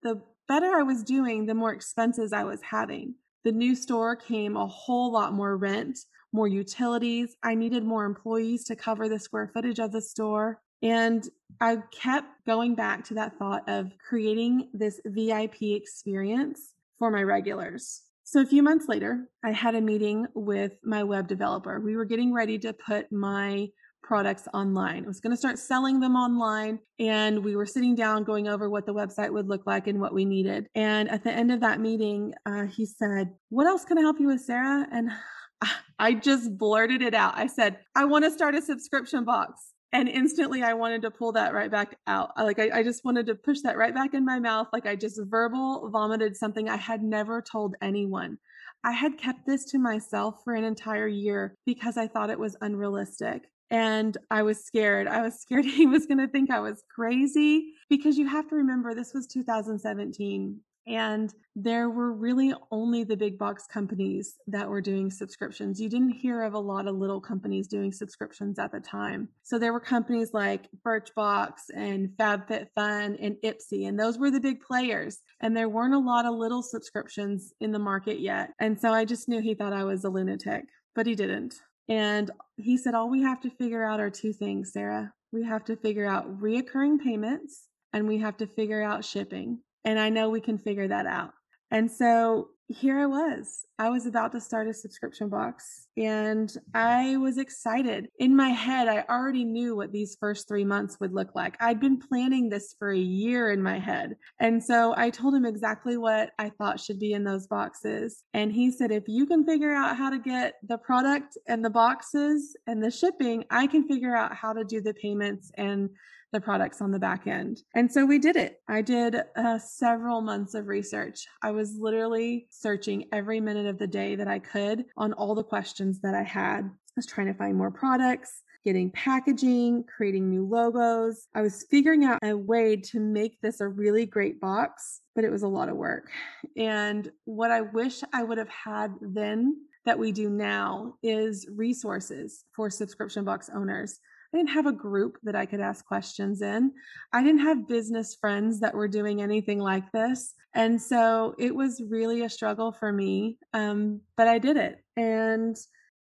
the 0.03 0.21
better 0.47 0.67
I 0.75 0.83
was 0.83 1.03
doing, 1.03 1.45
the 1.45 1.53
more 1.53 1.73
expenses 1.73 2.33
I 2.33 2.43
was 2.43 2.61
having. 2.61 3.15
The 3.43 3.51
new 3.51 3.75
store 3.75 4.15
came 4.15 4.57
a 4.57 4.67
whole 4.67 5.11
lot 5.11 5.33
more 5.33 5.57
rent, 5.57 5.99
more 6.33 6.47
utilities. 6.47 7.35
I 7.43 7.55
needed 7.55 7.83
more 7.83 8.05
employees 8.05 8.63
to 8.65 8.75
cover 8.75 9.07
the 9.07 9.19
square 9.19 9.49
footage 9.53 9.79
of 9.79 9.91
the 9.91 10.01
store. 10.01 10.61
And 10.81 11.27
I 11.59 11.77
kept 11.91 12.45
going 12.45 12.75
back 12.75 13.03
to 13.05 13.13
that 13.15 13.37
thought 13.39 13.67
of 13.67 13.91
creating 13.97 14.69
this 14.73 14.99
VIP 15.05 15.61
experience 15.61 16.73
for 16.99 17.09
my 17.09 17.23
regulars. 17.23 18.03
So 18.23 18.41
a 18.41 18.45
few 18.45 18.61
months 18.61 18.87
later, 18.89 19.29
I 19.43 19.51
had 19.51 19.75
a 19.75 19.81
meeting 19.81 20.27
with 20.35 20.73
my 20.83 21.03
web 21.03 21.27
developer. 21.27 21.79
We 21.79 21.95
were 21.95 22.05
getting 22.05 22.33
ready 22.33 22.59
to 22.59 22.73
put 22.73 23.11
my 23.11 23.69
products 24.07 24.47
online. 24.53 25.03
I 25.03 25.07
was 25.07 25.19
going 25.19 25.31
to 25.31 25.37
start 25.37 25.59
selling 25.59 25.99
them 25.99 26.15
online. 26.15 26.79
And 26.97 27.43
we 27.43 27.55
were 27.55 27.65
sitting 27.65 27.93
down 27.93 28.23
going 28.23 28.47
over 28.47 28.69
what 28.69 28.85
the 28.85 28.93
website 28.93 29.31
would 29.33 29.49
look 29.49 29.67
like 29.67 29.87
and 29.87 29.99
what 29.99 30.13
we 30.13 30.23
needed. 30.23 30.67
And 30.75 31.09
at 31.09 31.23
the 31.23 31.31
end 31.31 31.51
of 31.51 31.59
that 31.59 31.81
meeting, 31.81 32.33
uh, 32.45 32.65
he 32.65 32.85
said, 32.85 33.33
What 33.49 33.67
else 33.67 33.83
can 33.83 33.97
I 33.97 34.01
help 34.01 34.19
you 34.19 34.27
with, 34.27 34.41
Sarah? 34.41 34.87
And 34.91 35.11
I 35.99 36.13
just 36.13 36.57
blurted 36.57 37.01
it 37.01 37.13
out. 37.13 37.37
I 37.37 37.47
said, 37.47 37.79
I 37.95 38.05
want 38.05 38.23
to 38.23 38.31
start 38.31 38.55
a 38.55 38.61
subscription 38.61 39.25
box. 39.25 39.73
And 39.93 40.07
instantly 40.07 40.63
I 40.63 40.73
wanted 40.73 41.01
to 41.03 41.11
pull 41.11 41.31
that 41.33 41.53
right 41.53 41.71
back 41.71 41.97
out. 42.07 42.31
Like 42.37 42.59
I, 42.59 42.79
I 42.79 42.83
just 42.83 43.03
wanted 43.03 43.25
to 43.27 43.35
push 43.35 43.61
that 43.63 43.77
right 43.77 43.93
back 43.93 44.13
in 44.13 44.25
my 44.25 44.39
mouth. 44.39 44.67
Like 44.71 44.85
I 44.85 44.95
just 44.95 45.19
verbal 45.23 45.89
vomited 45.91 46.35
something 46.35 46.69
I 46.69 46.75
had 46.77 47.01
never 47.01 47.41
told 47.41 47.75
anyone. 47.81 48.37
I 48.83 48.91
had 48.91 49.17
kept 49.17 49.45
this 49.45 49.65
to 49.71 49.79
myself 49.79 50.43
for 50.43 50.53
an 50.53 50.63
entire 50.63 51.07
year 51.07 51.55
because 51.65 51.97
I 51.97 52.07
thought 52.07 52.29
it 52.29 52.39
was 52.39 52.57
unrealistic 52.61 53.43
and 53.69 54.17
I 54.31 54.43
was 54.43 54.63
scared. 54.63 55.07
I 55.07 55.21
was 55.21 55.39
scared 55.39 55.65
he 55.65 55.85
was 55.85 56.05
going 56.05 56.19
to 56.19 56.27
think 56.27 56.51
I 56.51 56.59
was 56.59 56.83
crazy 56.93 57.73
because 57.89 58.17
you 58.17 58.27
have 58.27 58.47
to 58.49 58.55
remember 58.55 58.93
this 58.93 59.13
was 59.13 59.27
2017 59.27 60.59
and 60.87 61.33
there 61.53 61.89
were 61.89 62.13
really 62.13 62.53
only 62.71 63.03
the 63.03 63.17
big 63.17 63.37
box 63.37 63.65
companies 63.67 64.35
that 64.47 64.69
were 64.69 64.79
doing 64.79 65.11
subscriptions. 65.11 65.81
You 65.81 65.89
didn't 65.89 66.11
hear 66.11 66.43
of 66.43 66.53
a 66.53 66.59
lot 66.59 66.87
of 66.87 66.95
little 66.95 67.19
companies 67.19 67.67
doing 67.67 67.91
subscriptions 67.91 68.57
at 68.57 68.71
the 68.71 68.79
time. 68.79 69.27
So 69.43 69.59
there 69.59 69.73
were 69.73 69.81
companies 69.81 70.29
like 70.33 70.69
Birchbox 70.85 71.51
and 71.75 72.09
FabFitFun 72.17 73.17
and 73.19 73.35
Ipsy, 73.43 73.87
and 73.87 73.99
those 73.99 74.17
were 74.17 74.31
the 74.31 74.39
big 74.39 74.61
players. 74.61 75.19
And 75.41 75.57
there 75.57 75.67
weren't 75.67 75.93
a 75.93 75.99
lot 75.99 76.25
of 76.25 76.35
little 76.35 76.63
subscriptions 76.63 77.51
in 77.59 77.71
the 77.73 77.79
market 77.79 78.21
yet. 78.21 78.51
And 78.59 78.79
so 78.79 78.93
I 78.93 79.03
just 79.03 79.27
knew 79.27 79.41
he 79.41 79.55
thought 79.55 79.73
I 79.73 79.83
was 79.83 80.05
a 80.05 80.09
lunatic, 80.09 80.63
but 80.95 81.05
he 81.05 81.15
didn't. 81.15 81.55
And 81.89 82.31
he 82.57 82.77
said, 82.77 82.93
All 82.93 83.09
we 83.09 83.21
have 83.21 83.41
to 83.41 83.49
figure 83.49 83.83
out 83.83 83.99
are 83.99 84.09
two 84.09 84.33
things, 84.33 84.71
Sarah. 84.73 85.13
We 85.31 85.43
have 85.43 85.65
to 85.65 85.75
figure 85.75 86.07
out 86.07 86.41
reoccurring 86.41 87.01
payments 87.03 87.67
and 87.93 88.07
we 88.07 88.19
have 88.19 88.37
to 88.37 88.47
figure 88.47 88.83
out 88.83 89.05
shipping. 89.05 89.59
And 89.85 89.99
I 89.99 90.09
know 90.09 90.29
we 90.29 90.41
can 90.41 90.57
figure 90.57 90.87
that 90.87 91.05
out. 91.05 91.31
And 91.71 91.91
so 91.91 92.49
here 92.69 92.99
I 92.99 93.05
was. 93.05 93.65
I 93.79 93.89
was 93.89 94.05
about 94.05 94.33
to 94.33 94.41
start 94.41 94.67
a 94.67 94.73
subscription 94.73 95.29
box 95.29 95.87
and 95.95 96.53
I 96.73 97.15
was 97.15 97.37
excited. 97.37 98.09
In 98.19 98.35
my 98.35 98.49
head, 98.49 98.89
I 98.89 99.05
already 99.09 99.45
knew 99.45 99.75
what 99.75 99.93
these 99.93 100.17
first 100.19 100.47
three 100.47 100.65
months 100.65 100.97
would 100.99 101.13
look 101.13 101.33
like. 101.33 101.55
I'd 101.61 101.79
been 101.79 101.97
planning 101.97 102.49
this 102.49 102.75
for 102.77 102.91
a 102.91 102.97
year 102.97 103.51
in 103.51 103.63
my 103.63 103.79
head. 103.79 104.15
And 104.39 104.61
so 104.61 104.93
I 104.97 105.09
told 105.09 105.33
him 105.33 105.45
exactly 105.45 105.97
what 105.97 106.31
I 106.39 106.49
thought 106.49 106.79
should 106.79 106.99
be 106.99 107.13
in 107.13 107.23
those 107.23 107.47
boxes. 107.47 108.23
And 108.33 108.51
he 108.51 108.69
said, 108.69 108.91
if 108.91 109.03
you 109.07 109.25
can 109.25 109.45
figure 109.45 109.73
out 109.73 109.95
how 109.95 110.09
to 110.09 110.19
get 110.19 110.55
the 110.67 110.77
product 110.77 111.37
and 111.47 111.63
the 111.63 111.69
boxes 111.69 112.55
and 112.67 112.83
the 112.83 112.91
shipping, 112.91 113.45
I 113.49 113.67
can 113.67 113.87
figure 113.87 114.15
out 114.15 114.35
how 114.35 114.51
to 114.51 114.65
do 114.65 114.81
the 114.81 114.93
payments 114.93 115.51
and 115.55 115.89
the 116.33 116.41
products 116.41 116.81
on 116.81 116.91
the 116.91 116.99
back 116.99 117.27
end. 117.27 117.61
And 117.75 117.91
so 117.91 118.05
we 118.05 118.19
did 118.19 118.35
it. 118.35 118.59
I 118.67 118.81
did 118.81 119.15
uh, 119.35 119.59
several 119.59 120.21
months 120.21 120.53
of 120.53 120.67
research. 120.67 121.25
I 121.41 121.51
was 121.51 121.77
literally 121.79 122.47
searching 122.49 123.05
every 123.13 123.39
minute 123.39 123.65
of 123.65 123.77
the 123.77 123.87
day 123.87 124.15
that 124.15 124.27
I 124.27 124.39
could 124.39 124.85
on 124.97 125.13
all 125.13 125.35
the 125.35 125.43
questions 125.43 126.01
that 126.01 126.13
I 126.13 126.23
had. 126.23 126.65
I 126.65 126.95
was 126.95 127.05
trying 127.05 127.27
to 127.27 127.33
find 127.33 127.55
more 127.55 127.71
products, 127.71 128.43
getting 128.65 128.91
packaging, 128.91 129.85
creating 129.95 130.29
new 130.29 130.45
logos. 130.45 131.27
I 131.33 131.41
was 131.41 131.65
figuring 131.71 132.03
out 132.03 132.19
a 132.23 132.35
way 132.35 132.75
to 132.75 132.99
make 132.99 133.39
this 133.41 133.61
a 133.61 133.67
really 133.67 134.05
great 134.05 134.41
box, 134.41 135.01
but 135.15 135.23
it 135.23 135.31
was 135.31 135.43
a 135.43 135.47
lot 135.47 135.69
of 135.69 135.77
work. 135.77 136.09
And 136.57 137.09
what 137.23 137.51
I 137.51 137.61
wish 137.61 138.01
I 138.11 138.23
would 138.23 138.37
have 138.37 138.49
had 138.49 138.93
then 138.99 139.55
that 139.85 139.97
we 139.97 140.11
do 140.11 140.29
now 140.29 140.95
is 141.01 141.47
resources 141.55 142.43
for 142.53 142.69
subscription 142.69 143.23
box 143.23 143.49
owners. 143.53 144.01
I 144.33 144.37
didn't 144.37 144.49
have 144.51 144.65
a 144.65 144.71
group 144.73 145.17
that 145.23 145.35
I 145.35 145.45
could 145.45 145.59
ask 145.59 145.85
questions 145.85 146.41
in. 146.41 146.71
I 147.13 147.23
didn't 147.23 147.41
have 147.41 147.67
business 147.67 148.15
friends 148.15 148.59
that 148.59 148.75
were 148.75 148.87
doing 148.87 149.21
anything 149.21 149.59
like 149.59 149.91
this. 149.91 150.33
And 150.53 150.81
so 150.81 151.35
it 151.37 151.55
was 151.55 151.81
really 151.87 152.23
a 152.23 152.29
struggle 152.29 152.71
for 152.71 152.91
me. 152.91 153.37
Um, 153.53 154.01
but 154.15 154.27
I 154.27 154.39
did 154.39 154.57
it. 154.57 154.83
And 154.95 155.55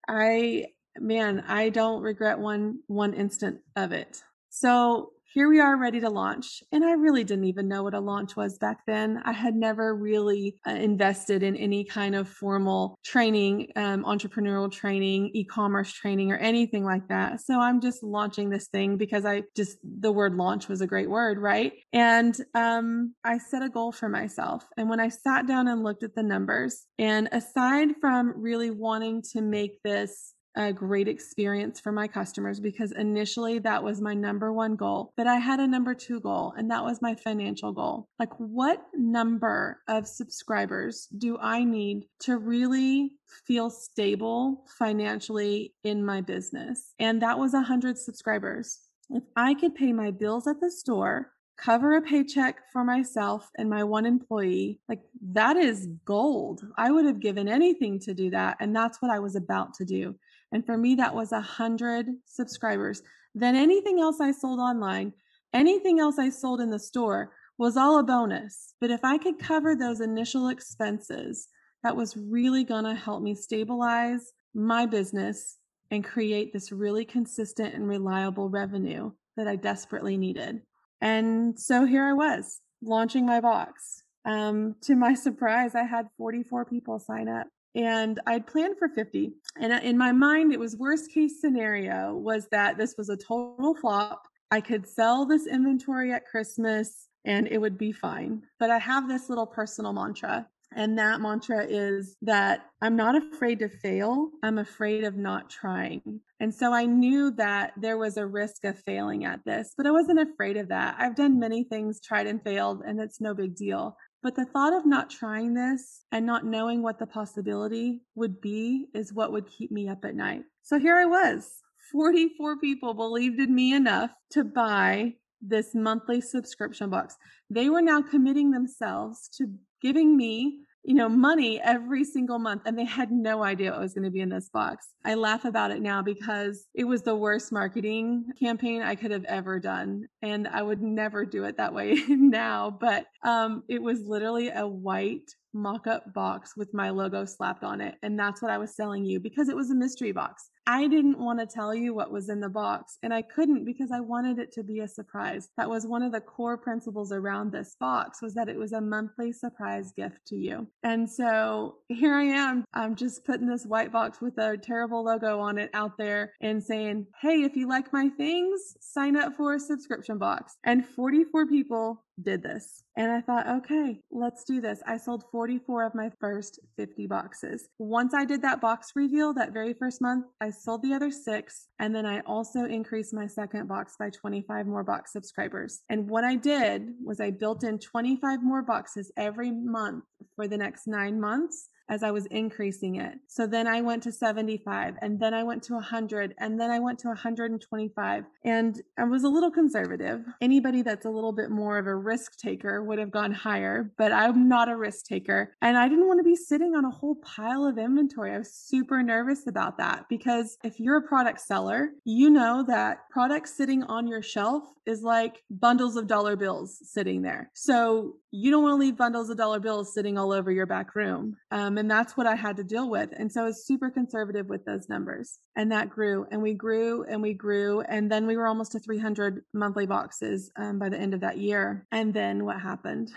I, 0.08 0.66
man, 0.98 1.44
I 1.46 1.68
don't 1.68 2.02
regret 2.02 2.38
one 2.38 2.80
one 2.86 3.14
instant 3.14 3.60
of 3.76 3.92
it. 3.92 4.22
So 4.50 5.12
here 5.36 5.50
we 5.50 5.60
are 5.60 5.76
ready 5.76 6.00
to 6.00 6.08
launch. 6.08 6.62
And 6.72 6.82
I 6.82 6.92
really 6.92 7.22
didn't 7.22 7.44
even 7.44 7.68
know 7.68 7.82
what 7.82 7.92
a 7.92 8.00
launch 8.00 8.36
was 8.36 8.56
back 8.56 8.78
then. 8.86 9.20
I 9.22 9.32
had 9.32 9.54
never 9.54 9.94
really 9.94 10.58
uh, 10.66 10.70
invested 10.70 11.42
in 11.42 11.54
any 11.56 11.84
kind 11.84 12.14
of 12.14 12.26
formal 12.26 12.98
training, 13.04 13.70
um, 13.76 14.02
entrepreneurial 14.04 14.72
training, 14.72 15.32
e 15.34 15.44
commerce 15.44 15.92
training, 15.92 16.32
or 16.32 16.38
anything 16.38 16.84
like 16.84 17.06
that. 17.08 17.42
So 17.42 17.60
I'm 17.60 17.82
just 17.82 18.02
launching 18.02 18.48
this 18.48 18.68
thing 18.68 18.96
because 18.96 19.26
I 19.26 19.42
just, 19.54 19.76
the 19.84 20.10
word 20.10 20.36
launch 20.36 20.68
was 20.68 20.80
a 20.80 20.86
great 20.86 21.10
word, 21.10 21.36
right? 21.36 21.74
And 21.92 22.34
um, 22.54 23.14
I 23.22 23.36
set 23.36 23.60
a 23.60 23.68
goal 23.68 23.92
for 23.92 24.08
myself. 24.08 24.64
And 24.78 24.88
when 24.88 25.00
I 25.00 25.10
sat 25.10 25.46
down 25.46 25.68
and 25.68 25.84
looked 25.84 26.02
at 26.02 26.14
the 26.14 26.22
numbers, 26.22 26.86
and 26.98 27.28
aside 27.30 27.88
from 28.00 28.32
really 28.34 28.70
wanting 28.70 29.20
to 29.32 29.42
make 29.42 29.82
this 29.82 30.32
a 30.56 30.72
great 30.72 31.06
experience 31.06 31.78
for 31.78 31.92
my 31.92 32.08
customers 32.08 32.58
because 32.58 32.92
initially 32.92 33.58
that 33.60 33.82
was 33.82 34.00
my 34.00 34.14
number 34.14 34.52
one 34.52 34.74
goal. 34.74 35.12
But 35.16 35.26
I 35.26 35.36
had 35.36 35.60
a 35.60 35.66
number 35.66 35.94
two 35.94 36.20
goal, 36.20 36.54
and 36.56 36.70
that 36.70 36.82
was 36.82 37.02
my 37.02 37.14
financial 37.14 37.72
goal. 37.72 38.08
Like, 38.18 38.32
what 38.38 38.82
number 38.94 39.80
of 39.88 40.08
subscribers 40.08 41.08
do 41.18 41.38
I 41.40 41.64
need 41.64 42.06
to 42.20 42.38
really 42.38 43.12
feel 43.46 43.70
stable 43.70 44.64
financially 44.78 45.74
in 45.84 46.04
my 46.04 46.22
business? 46.22 46.94
And 46.98 47.20
that 47.22 47.38
was 47.38 47.52
100 47.52 47.98
subscribers. 47.98 48.78
If 49.10 49.22
I 49.36 49.54
could 49.54 49.74
pay 49.74 49.92
my 49.92 50.10
bills 50.10 50.46
at 50.46 50.60
the 50.60 50.70
store, 50.70 51.32
cover 51.56 51.96
a 51.96 52.02
paycheck 52.02 52.56
for 52.72 52.84
myself 52.84 53.50
and 53.56 53.70
my 53.70 53.82
one 53.82 54.04
employee, 54.04 54.80
like 54.88 55.00
that 55.32 55.56
is 55.56 55.88
gold. 56.04 56.62
I 56.76 56.90
would 56.90 57.06
have 57.06 57.20
given 57.20 57.48
anything 57.48 57.98
to 58.00 58.14
do 58.14 58.30
that. 58.30 58.56
And 58.60 58.74
that's 58.74 59.00
what 59.00 59.10
I 59.10 59.18
was 59.18 59.36
about 59.36 59.74
to 59.74 59.84
do. 59.84 60.16
And 60.52 60.64
for 60.64 60.76
me, 60.76 60.94
that 60.96 61.14
was 61.14 61.32
a 61.32 61.40
hundred 61.40 62.06
subscribers. 62.24 63.02
Then 63.34 63.56
anything 63.56 64.00
else 64.00 64.20
I 64.20 64.32
sold 64.32 64.60
online, 64.60 65.12
anything 65.52 66.00
else 66.00 66.18
I 66.18 66.30
sold 66.30 66.60
in 66.60 66.70
the 66.70 66.78
store 66.78 67.32
was 67.58 67.76
all 67.76 67.98
a 67.98 68.02
bonus. 68.02 68.74
But 68.80 68.90
if 68.90 69.04
I 69.04 69.18
could 69.18 69.38
cover 69.38 69.74
those 69.74 70.00
initial 70.00 70.48
expenses, 70.48 71.48
that 71.82 71.96
was 71.96 72.16
really 72.16 72.64
going 72.64 72.84
to 72.84 72.94
help 72.94 73.22
me 73.22 73.34
stabilize 73.34 74.32
my 74.54 74.86
business 74.86 75.58
and 75.90 76.04
create 76.04 76.52
this 76.52 76.72
really 76.72 77.04
consistent 77.04 77.74
and 77.74 77.88
reliable 77.88 78.48
revenue 78.48 79.12
that 79.36 79.46
I 79.46 79.56
desperately 79.56 80.16
needed. 80.16 80.62
And 81.00 81.58
so 81.58 81.84
here 81.84 82.04
I 82.04 82.12
was 82.12 82.60
launching 82.82 83.26
my 83.26 83.40
box. 83.40 84.02
Um, 84.24 84.74
to 84.82 84.96
my 84.96 85.14
surprise, 85.26 85.74
I 85.74 85.84
had 85.84 86.08
44 86.18 86.64
people 86.64 86.98
sign 86.98 87.28
up 87.28 87.46
and 87.76 88.18
I'd 88.26 88.46
planned 88.46 88.78
for 88.78 88.88
50. 88.88 89.32
And 89.60 89.72
in 89.84 89.98
my 89.98 90.10
mind, 90.10 90.52
it 90.52 90.58
was 90.58 90.76
worst 90.76 91.12
case 91.12 91.40
scenario 91.40 92.14
was 92.14 92.48
that 92.50 92.78
this 92.78 92.94
was 92.96 93.10
a 93.10 93.16
total 93.16 93.76
flop. 93.76 94.22
I 94.50 94.62
could 94.62 94.88
sell 94.88 95.26
this 95.26 95.46
inventory 95.46 96.12
at 96.12 96.26
Christmas 96.26 97.08
and 97.26 97.46
it 97.48 97.58
would 97.58 97.76
be 97.76 97.92
fine. 97.92 98.42
But 98.58 98.70
I 98.70 98.78
have 98.78 99.08
this 99.08 99.28
little 99.28 99.46
personal 99.46 99.92
mantra. 99.92 100.48
And 100.74 100.98
that 100.98 101.20
mantra 101.20 101.64
is 101.64 102.16
that 102.22 102.66
I'm 102.82 102.96
not 102.96 103.14
afraid 103.14 103.60
to 103.60 103.68
fail. 103.68 104.30
I'm 104.42 104.58
afraid 104.58 105.04
of 105.04 105.16
not 105.16 105.48
trying. 105.48 106.20
And 106.40 106.54
so 106.54 106.72
I 106.72 106.84
knew 106.84 107.30
that 107.32 107.72
there 107.76 107.96
was 107.96 108.16
a 108.16 108.26
risk 108.26 108.64
of 108.64 108.78
failing 108.78 109.24
at 109.24 109.44
this, 109.44 109.72
but 109.76 109.86
I 109.86 109.90
wasn't 109.90 110.20
afraid 110.20 110.56
of 110.56 110.68
that. 110.68 110.96
I've 110.98 111.16
done 111.16 111.38
many 111.38 111.64
things, 111.64 112.00
tried 112.00 112.26
and 112.26 112.42
failed, 112.42 112.82
and 112.86 113.00
it's 113.00 113.20
no 113.20 113.32
big 113.32 113.56
deal. 113.56 113.96
But 114.26 114.34
the 114.34 114.44
thought 114.44 114.72
of 114.72 114.84
not 114.84 115.08
trying 115.08 115.54
this 115.54 116.02
and 116.10 116.26
not 116.26 116.44
knowing 116.44 116.82
what 116.82 116.98
the 116.98 117.06
possibility 117.06 118.00
would 118.16 118.40
be 118.40 118.88
is 118.92 119.12
what 119.12 119.30
would 119.30 119.48
keep 119.48 119.70
me 119.70 119.88
up 119.88 120.04
at 120.04 120.16
night. 120.16 120.42
So 120.62 120.80
here 120.80 120.96
I 120.96 121.04
was. 121.04 121.48
44 121.92 122.58
people 122.58 122.92
believed 122.92 123.38
in 123.38 123.54
me 123.54 123.72
enough 123.72 124.10
to 124.32 124.42
buy 124.42 125.14
this 125.40 125.76
monthly 125.76 126.20
subscription 126.20 126.90
box. 126.90 127.14
They 127.50 127.70
were 127.70 127.80
now 127.80 128.02
committing 128.02 128.50
themselves 128.50 129.28
to 129.36 129.46
giving 129.80 130.16
me 130.16 130.58
you 130.86 130.94
know, 130.94 131.08
money 131.08 131.60
every 131.60 132.04
single 132.04 132.38
month. 132.38 132.62
And 132.64 132.78
they 132.78 132.84
had 132.84 133.10
no 133.10 133.42
idea 133.42 133.72
what 133.72 133.80
was 133.80 133.92
going 133.92 134.04
to 134.04 134.10
be 134.10 134.20
in 134.20 134.28
this 134.28 134.48
box. 134.48 134.86
I 135.04 135.14
laugh 135.14 135.44
about 135.44 135.72
it 135.72 135.82
now 135.82 136.00
because 136.00 136.68
it 136.74 136.84
was 136.84 137.02
the 137.02 137.16
worst 137.16 137.50
marketing 137.50 138.26
campaign 138.38 138.82
I 138.82 138.94
could 138.94 139.10
have 139.10 139.24
ever 139.24 139.58
done. 139.58 140.06
And 140.22 140.46
I 140.46 140.62
would 140.62 140.80
never 140.80 141.26
do 141.26 141.42
it 141.42 141.56
that 141.56 141.74
way 141.74 141.98
now. 142.08 142.70
But 142.70 143.06
um, 143.24 143.64
it 143.68 143.82
was 143.82 144.06
literally 144.06 144.50
a 144.50 144.64
white 144.66 145.28
mock 145.52 145.88
up 145.88 146.14
box 146.14 146.56
with 146.56 146.72
my 146.72 146.90
logo 146.90 147.24
slapped 147.24 147.64
on 147.64 147.80
it. 147.80 147.96
And 148.04 148.16
that's 148.16 148.40
what 148.40 148.52
I 148.52 148.58
was 148.58 148.76
selling 148.76 149.04
you 149.04 149.18
because 149.18 149.48
it 149.48 149.56
was 149.56 149.70
a 149.70 149.74
mystery 149.74 150.12
box. 150.12 150.50
I 150.66 150.88
didn't 150.88 151.18
want 151.18 151.38
to 151.38 151.46
tell 151.46 151.74
you 151.74 151.94
what 151.94 152.10
was 152.10 152.28
in 152.28 152.40
the 152.40 152.48
box, 152.48 152.98
and 153.02 153.14
I 153.14 153.22
couldn't 153.22 153.64
because 153.64 153.92
I 153.92 154.00
wanted 154.00 154.38
it 154.38 154.52
to 154.52 154.64
be 154.64 154.80
a 154.80 154.88
surprise. 154.88 155.48
That 155.56 155.70
was 155.70 155.86
one 155.86 156.02
of 156.02 156.12
the 156.12 156.20
core 156.20 156.58
principles 156.58 157.12
around 157.12 157.52
this 157.52 157.76
box 157.78 158.20
was 158.20 158.34
that 158.34 158.48
it 158.48 158.58
was 158.58 158.72
a 158.72 158.80
monthly 158.80 159.32
surprise 159.32 159.92
gift 159.92 160.26
to 160.28 160.36
you. 160.36 160.66
And 160.82 161.08
so 161.08 161.76
here 161.88 162.14
I 162.14 162.24
am. 162.24 162.64
I'm 162.74 162.96
just 162.96 163.24
putting 163.24 163.46
this 163.46 163.64
white 163.64 163.92
box 163.92 164.20
with 164.20 164.38
a 164.38 164.56
terrible 164.56 165.04
logo 165.04 165.38
on 165.38 165.58
it 165.58 165.70
out 165.72 165.96
there 165.98 166.32
and 166.40 166.62
saying, 166.62 167.06
"Hey, 167.20 167.42
if 167.42 167.54
you 167.56 167.68
like 167.68 167.92
my 167.92 168.08
things, 168.08 168.76
sign 168.80 169.16
up 169.16 169.36
for 169.36 169.54
a 169.54 169.60
subscription 169.60 170.18
box." 170.18 170.56
And 170.64 170.86
44 170.86 171.46
people 171.46 172.04
did 172.22 172.42
this. 172.42 172.82
And 172.96 173.12
I 173.12 173.20
thought, 173.20 173.46
okay, 173.46 174.00
let's 174.10 174.44
do 174.44 174.60
this. 174.60 174.82
I 174.86 174.96
sold 174.96 175.24
44 175.30 175.84
of 175.84 175.94
my 175.94 176.10
first 176.18 176.60
50 176.76 177.06
boxes. 177.06 177.68
Once 177.78 178.14
I 178.14 178.24
did 178.24 178.42
that 178.42 178.60
box 178.60 178.92
reveal 178.94 179.34
that 179.34 179.52
very 179.52 179.74
first 179.74 180.00
month, 180.00 180.26
I 180.40 180.50
sold 180.50 180.82
the 180.82 180.94
other 180.94 181.10
six. 181.10 181.68
And 181.78 181.94
then 181.94 182.06
I 182.06 182.20
also 182.20 182.64
increased 182.64 183.12
my 183.12 183.26
second 183.26 183.68
box 183.68 183.96
by 183.98 184.10
25 184.10 184.66
more 184.66 184.84
box 184.84 185.12
subscribers. 185.12 185.82
And 185.90 186.08
what 186.08 186.24
I 186.24 186.36
did 186.36 186.94
was 187.04 187.20
I 187.20 187.30
built 187.30 187.64
in 187.64 187.78
25 187.78 188.42
more 188.42 188.62
boxes 188.62 189.12
every 189.16 189.50
month 189.50 190.04
for 190.34 190.48
the 190.48 190.56
next 190.56 190.86
nine 190.86 191.20
months 191.20 191.68
as 191.88 192.02
I 192.02 192.10
was 192.10 192.26
increasing 192.26 192.96
it. 192.96 193.14
So 193.28 193.46
then 193.46 193.66
I 193.66 193.80
went 193.80 194.02
to 194.04 194.12
75 194.12 194.94
and 195.00 195.20
then 195.20 195.34
I 195.34 195.42
went 195.42 195.62
to 195.64 195.74
100 195.74 196.34
and 196.38 196.60
then 196.60 196.70
I 196.70 196.78
went 196.78 196.98
to 197.00 197.08
125 197.08 198.24
and 198.44 198.82
I 198.98 199.04
was 199.04 199.24
a 199.24 199.28
little 199.28 199.50
conservative. 199.50 200.24
Anybody 200.40 200.82
that's 200.82 201.06
a 201.06 201.10
little 201.10 201.32
bit 201.32 201.50
more 201.50 201.78
of 201.78 201.86
a 201.86 201.94
risk 201.94 202.38
taker 202.38 202.82
would 202.82 202.98
have 202.98 203.10
gone 203.10 203.32
higher, 203.32 203.92
but 203.96 204.12
I'm 204.12 204.48
not 204.48 204.68
a 204.68 204.76
risk 204.76 205.06
taker. 205.06 205.54
And 205.62 205.76
I 205.76 205.88
didn't 205.88 206.08
want 206.08 206.18
to 206.20 206.24
be 206.24 206.36
sitting 206.36 206.74
on 206.74 206.84
a 206.84 206.90
whole 206.90 207.16
pile 207.16 207.64
of 207.64 207.78
inventory. 207.78 208.32
I 208.32 208.38
was 208.38 208.52
super 208.52 209.02
nervous 209.02 209.46
about 209.46 209.78
that 209.78 210.06
because 210.08 210.58
if 210.64 210.80
you're 210.80 210.96
a 210.96 211.02
product 211.02 211.40
seller, 211.40 211.90
you 212.04 212.30
know 212.30 212.64
that 212.66 213.08
products 213.10 213.56
sitting 213.56 213.82
on 213.84 214.06
your 214.06 214.22
shelf 214.22 214.64
is 214.86 215.02
like 215.02 215.42
bundles 215.50 215.96
of 215.96 216.06
dollar 216.06 216.36
bills 216.36 216.78
sitting 216.82 217.22
there. 217.22 217.50
So 217.54 218.14
you 218.36 218.50
don't 218.50 218.62
want 218.62 218.74
to 218.74 218.76
leave 218.84 218.98
bundles 218.98 219.30
of 219.30 219.38
dollar 219.38 219.58
bills 219.58 219.94
sitting 219.94 220.18
all 220.18 220.30
over 220.30 220.50
your 220.50 220.66
back 220.66 220.94
room. 220.94 221.36
Um, 221.50 221.78
and 221.78 221.90
that's 221.90 222.18
what 222.18 222.26
I 222.26 222.34
had 222.34 222.58
to 222.58 222.64
deal 222.64 222.90
with. 222.90 223.08
And 223.16 223.32
so 223.32 223.40
I 223.40 223.44
was 223.44 223.64
super 223.64 223.90
conservative 223.90 224.46
with 224.48 224.62
those 224.66 224.90
numbers. 224.90 225.38
And 225.56 225.72
that 225.72 225.88
grew 225.88 226.26
and 226.30 226.42
we 226.42 226.52
grew 226.52 227.04
and 227.04 227.22
we 227.22 227.32
grew. 227.32 227.80
And 227.80 228.12
then 228.12 228.26
we 228.26 228.36
were 228.36 228.46
almost 228.46 228.72
to 228.72 228.78
300 228.78 229.42
monthly 229.54 229.86
boxes 229.86 230.50
um, 230.56 230.78
by 230.78 230.90
the 230.90 230.98
end 230.98 231.14
of 231.14 231.20
that 231.20 231.38
year. 231.38 231.86
And 231.92 232.12
then 232.12 232.44
what 232.44 232.60
happened? 232.60 233.10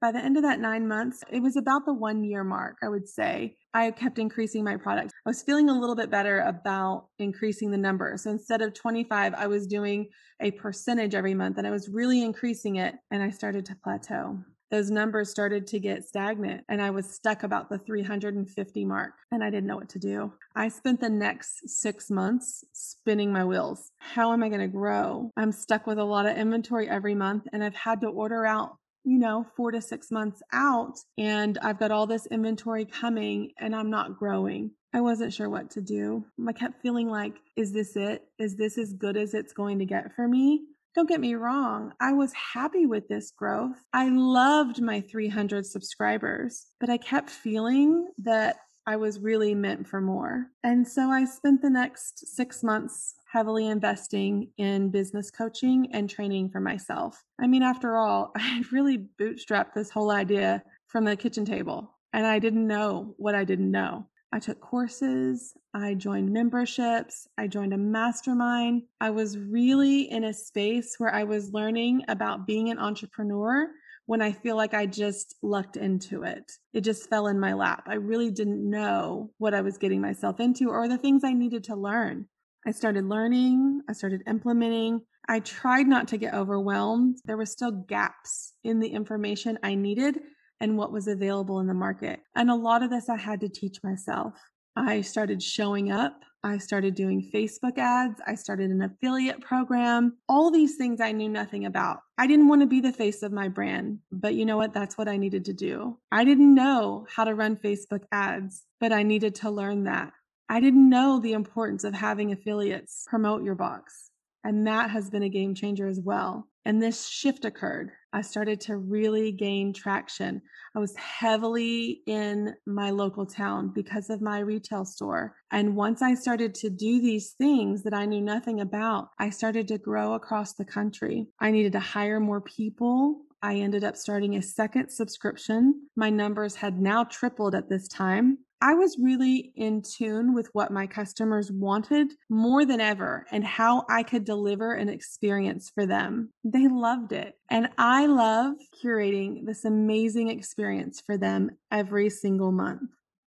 By 0.00 0.10
the 0.10 0.18
end 0.18 0.36
of 0.36 0.42
that 0.42 0.58
nine 0.58 0.88
months, 0.88 1.22
it 1.30 1.40
was 1.40 1.56
about 1.56 1.86
the 1.86 1.94
one 1.94 2.24
year 2.24 2.42
mark, 2.42 2.78
I 2.82 2.88
would 2.88 3.08
say. 3.08 3.56
I 3.74 3.92
kept 3.92 4.18
increasing 4.18 4.64
my 4.64 4.76
product. 4.76 5.12
I 5.24 5.30
was 5.30 5.42
feeling 5.42 5.70
a 5.70 5.78
little 5.78 5.96
bit 5.96 6.10
better 6.10 6.40
about 6.40 7.06
increasing 7.20 7.70
the 7.70 7.78
number. 7.78 8.16
So 8.16 8.30
instead 8.30 8.60
of 8.60 8.74
25, 8.74 9.34
I 9.34 9.46
was 9.46 9.68
doing 9.68 10.08
a 10.40 10.50
percentage 10.50 11.14
every 11.14 11.34
month 11.34 11.58
and 11.58 11.66
I 11.66 11.70
was 11.70 11.88
really 11.88 12.22
increasing 12.22 12.76
it 12.76 12.96
and 13.12 13.22
I 13.22 13.30
started 13.30 13.64
to 13.66 13.76
plateau 13.76 14.40
those 14.70 14.90
numbers 14.90 15.30
started 15.30 15.66
to 15.68 15.78
get 15.78 16.04
stagnant 16.04 16.64
and 16.68 16.82
I 16.82 16.90
was 16.90 17.10
stuck 17.10 17.42
about 17.42 17.68
the 17.68 17.78
350 17.78 18.84
mark 18.84 19.12
and 19.30 19.42
I 19.42 19.50
didn't 19.50 19.66
know 19.66 19.76
what 19.76 19.88
to 19.90 19.98
do. 19.98 20.32
I 20.56 20.68
spent 20.68 21.00
the 21.00 21.10
next 21.10 21.68
six 21.68 22.10
months 22.10 22.64
spinning 22.72 23.32
my 23.32 23.44
wheels. 23.44 23.92
How 23.98 24.32
am 24.32 24.42
I 24.42 24.48
going 24.48 24.60
to 24.60 24.68
grow? 24.68 25.30
I'm 25.36 25.52
stuck 25.52 25.86
with 25.86 25.98
a 25.98 26.04
lot 26.04 26.26
of 26.26 26.36
inventory 26.36 26.88
every 26.88 27.14
month 27.14 27.46
and 27.52 27.62
I've 27.62 27.74
had 27.74 28.00
to 28.02 28.08
order 28.08 28.46
out 28.46 28.78
you 29.04 29.18
know, 29.18 29.46
four 29.54 29.70
to 29.70 29.82
six 29.82 30.10
months 30.10 30.42
out, 30.52 30.98
and 31.18 31.58
I've 31.58 31.78
got 31.78 31.90
all 31.90 32.06
this 32.06 32.26
inventory 32.26 32.86
coming 32.86 33.52
and 33.58 33.76
I'm 33.76 33.90
not 33.90 34.18
growing. 34.18 34.70
I 34.94 35.00
wasn't 35.00 35.34
sure 35.34 35.50
what 35.50 35.70
to 35.72 35.80
do. 35.80 36.24
I 36.48 36.52
kept 36.52 36.80
feeling 36.80 37.10
like, 37.10 37.34
is 37.56 37.72
this 37.72 37.96
it? 37.96 38.24
Is 38.38 38.56
this 38.56 38.78
as 38.78 38.92
good 38.92 39.16
as 39.16 39.34
it's 39.34 39.52
going 39.52 39.80
to 39.80 39.84
get 39.84 40.14
for 40.14 40.26
me? 40.26 40.62
Don't 40.94 41.08
get 41.08 41.20
me 41.20 41.34
wrong, 41.34 41.92
I 42.00 42.12
was 42.12 42.32
happy 42.32 42.86
with 42.86 43.08
this 43.08 43.32
growth. 43.32 43.76
I 43.92 44.10
loved 44.10 44.80
my 44.80 45.00
300 45.00 45.66
subscribers, 45.66 46.66
but 46.78 46.88
I 46.88 46.98
kept 46.98 47.30
feeling 47.30 48.06
that 48.18 48.58
I 48.86 48.96
was 48.96 49.18
really 49.18 49.54
meant 49.54 49.88
for 49.88 50.00
more. 50.00 50.46
And 50.62 50.86
so 50.86 51.10
I 51.10 51.24
spent 51.24 51.62
the 51.62 51.70
next 51.70 52.36
six 52.36 52.62
months 52.62 53.14
heavily 53.26 53.66
investing 53.66 54.50
in 54.58 54.90
business 54.90 55.32
coaching 55.32 55.88
and 55.92 56.08
training 56.08 56.50
for 56.50 56.60
myself. 56.60 57.24
I 57.40 57.48
mean, 57.48 57.62
after 57.62 57.96
all, 57.96 58.30
I 58.36 58.62
really 58.70 59.06
bootstrapped 59.20 59.72
this 59.74 59.90
whole 59.90 60.12
idea 60.12 60.62
from 60.86 61.04
the 61.04 61.16
kitchen 61.16 61.44
table, 61.44 61.90
and 62.12 62.24
I 62.24 62.38
didn't 62.38 62.68
know 62.68 63.14
what 63.16 63.34
I 63.34 63.42
didn't 63.42 63.72
know. 63.72 64.06
I 64.34 64.40
took 64.40 64.60
courses, 64.60 65.54
I 65.74 65.94
joined 65.94 66.32
memberships, 66.32 67.28
I 67.38 67.46
joined 67.46 67.72
a 67.72 67.78
mastermind. 67.78 68.82
I 69.00 69.10
was 69.10 69.38
really 69.38 70.10
in 70.10 70.24
a 70.24 70.34
space 70.34 70.96
where 70.98 71.14
I 71.14 71.22
was 71.22 71.52
learning 71.52 72.02
about 72.08 72.44
being 72.44 72.68
an 72.68 72.80
entrepreneur 72.80 73.68
when 74.06 74.20
I 74.20 74.32
feel 74.32 74.56
like 74.56 74.74
I 74.74 74.86
just 74.86 75.36
lucked 75.40 75.76
into 75.76 76.24
it. 76.24 76.50
It 76.72 76.80
just 76.80 77.08
fell 77.08 77.28
in 77.28 77.38
my 77.38 77.52
lap. 77.52 77.84
I 77.86 77.94
really 77.94 78.32
didn't 78.32 78.68
know 78.68 79.30
what 79.38 79.54
I 79.54 79.60
was 79.60 79.78
getting 79.78 80.00
myself 80.00 80.40
into 80.40 80.68
or 80.68 80.88
the 80.88 80.98
things 80.98 81.22
I 81.22 81.32
needed 81.32 81.62
to 81.64 81.76
learn. 81.76 82.26
I 82.66 82.72
started 82.72 83.04
learning, 83.04 83.82
I 83.88 83.92
started 83.92 84.24
implementing. 84.26 85.02
I 85.28 85.40
tried 85.40 85.86
not 85.86 86.08
to 86.08 86.16
get 86.16 86.34
overwhelmed. 86.34 87.18
There 87.24 87.36
were 87.36 87.46
still 87.46 87.70
gaps 87.70 88.54
in 88.64 88.80
the 88.80 88.88
information 88.88 89.60
I 89.62 89.76
needed 89.76 90.18
and 90.64 90.78
what 90.78 90.90
was 90.90 91.06
available 91.06 91.60
in 91.60 91.66
the 91.66 91.74
market. 91.74 92.20
And 92.34 92.50
a 92.50 92.54
lot 92.54 92.82
of 92.82 92.90
this 92.90 93.10
I 93.10 93.16
had 93.16 93.40
to 93.42 93.48
teach 93.48 93.78
myself. 93.84 94.34
I 94.74 95.02
started 95.02 95.42
showing 95.42 95.92
up. 95.92 96.18
I 96.42 96.58
started 96.58 96.94
doing 96.94 97.30
Facebook 97.32 97.78
ads. 97.78 98.20
I 98.26 98.34
started 98.34 98.70
an 98.70 98.82
affiliate 98.82 99.40
program. 99.40 100.16
All 100.26 100.50
these 100.50 100.76
things 100.76 101.00
I 101.00 101.12
knew 101.12 101.28
nothing 101.28 101.66
about. 101.66 102.00
I 102.18 102.26
didn't 102.26 102.48
want 102.48 102.62
to 102.62 102.66
be 102.66 102.80
the 102.80 102.92
face 102.92 103.22
of 103.22 103.30
my 103.30 103.48
brand, 103.48 103.98
but 104.10 104.34
you 104.34 104.46
know 104.46 104.56
what? 104.56 104.74
That's 104.74 104.96
what 104.98 105.08
I 105.08 105.18
needed 105.18 105.44
to 105.46 105.52
do. 105.52 105.98
I 106.10 106.24
didn't 106.24 106.54
know 106.54 107.06
how 107.14 107.24
to 107.24 107.34
run 107.34 107.56
Facebook 107.56 108.04
ads, 108.10 108.64
but 108.80 108.92
I 108.92 109.02
needed 109.02 109.34
to 109.36 109.50
learn 109.50 109.84
that. 109.84 110.12
I 110.48 110.60
didn't 110.60 110.88
know 110.88 111.20
the 111.20 111.32
importance 111.32 111.84
of 111.84 111.94
having 111.94 112.32
affiliates 112.32 113.04
promote 113.06 113.42
your 113.42 113.54
box. 113.54 114.10
And 114.42 114.66
that 114.66 114.90
has 114.90 115.10
been 115.10 115.22
a 115.22 115.28
game 115.28 115.54
changer 115.54 115.86
as 115.86 116.00
well. 116.00 116.48
And 116.64 116.82
this 116.82 117.06
shift 117.06 117.44
occurred. 117.44 117.90
I 118.12 118.22
started 118.22 118.60
to 118.62 118.76
really 118.76 119.32
gain 119.32 119.72
traction. 119.72 120.40
I 120.74 120.78
was 120.78 120.96
heavily 120.96 122.02
in 122.06 122.54
my 122.66 122.90
local 122.90 123.26
town 123.26 123.72
because 123.74 124.08
of 124.08 124.22
my 124.22 124.38
retail 124.38 124.84
store. 124.84 125.34
And 125.50 125.76
once 125.76 126.00
I 126.00 126.14
started 126.14 126.54
to 126.56 126.70
do 126.70 127.00
these 127.00 127.32
things 127.32 127.82
that 127.82 127.92
I 127.92 128.06
knew 128.06 128.20
nothing 128.22 128.60
about, 128.60 129.08
I 129.18 129.30
started 129.30 129.68
to 129.68 129.78
grow 129.78 130.14
across 130.14 130.54
the 130.54 130.64
country. 130.64 131.26
I 131.40 131.50
needed 131.50 131.72
to 131.72 131.80
hire 131.80 132.20
more 132.20 132.40
people. 132.40 133.22
I 133.42 133.56
ended 133.56 133.84
up 133.84 133.96
starting 133.96 134.36
a 134.36 134.42
second 134.42 134.90
subscription. 134.90 135.88
My 135.96 136.08
numbers 136.08 136.54
had 136.54 136.80
now 136.80 137.04
tripled 137.04 137.54
at 137.54 137.68
this 137.68 137.88
time. 137.88 138.38
I 138.64 138.72
was 138.72 138.96
really 138.98 139.52
in 139.56 139.82
tune 139.82 140.32
with 140.32 140.48
what 140.54 140.72
my 140.72 140.86
customers 140.86 141.52
wanted 141.52 142.14
more 142.30 142.64
than 142.64 142.80
ever 142.80 143.26
and 143.30 143.44
how 143.44 143.84
I 143.90 144.02
could 144.02 144.24
deliver 144.24 144.72
an 144.72 144.88
experience 144.88 145.70
for 145.74 145.84
them. 145.84 146.32
They 146.44 146.66
loved 146.68 147.12
it. 147.12 147.34
And 147.50 147.68
I 147.76 148.06
love 148.06 148.54
curating 148.82 149.44
this 149.44 149.66
amazing 149.66 150.30
experience 150.30 151.02
for 151.04 151.18
them 151.18 151.50
every 151.70 152.08
single 152.08 152.52
month. 152.52 152.88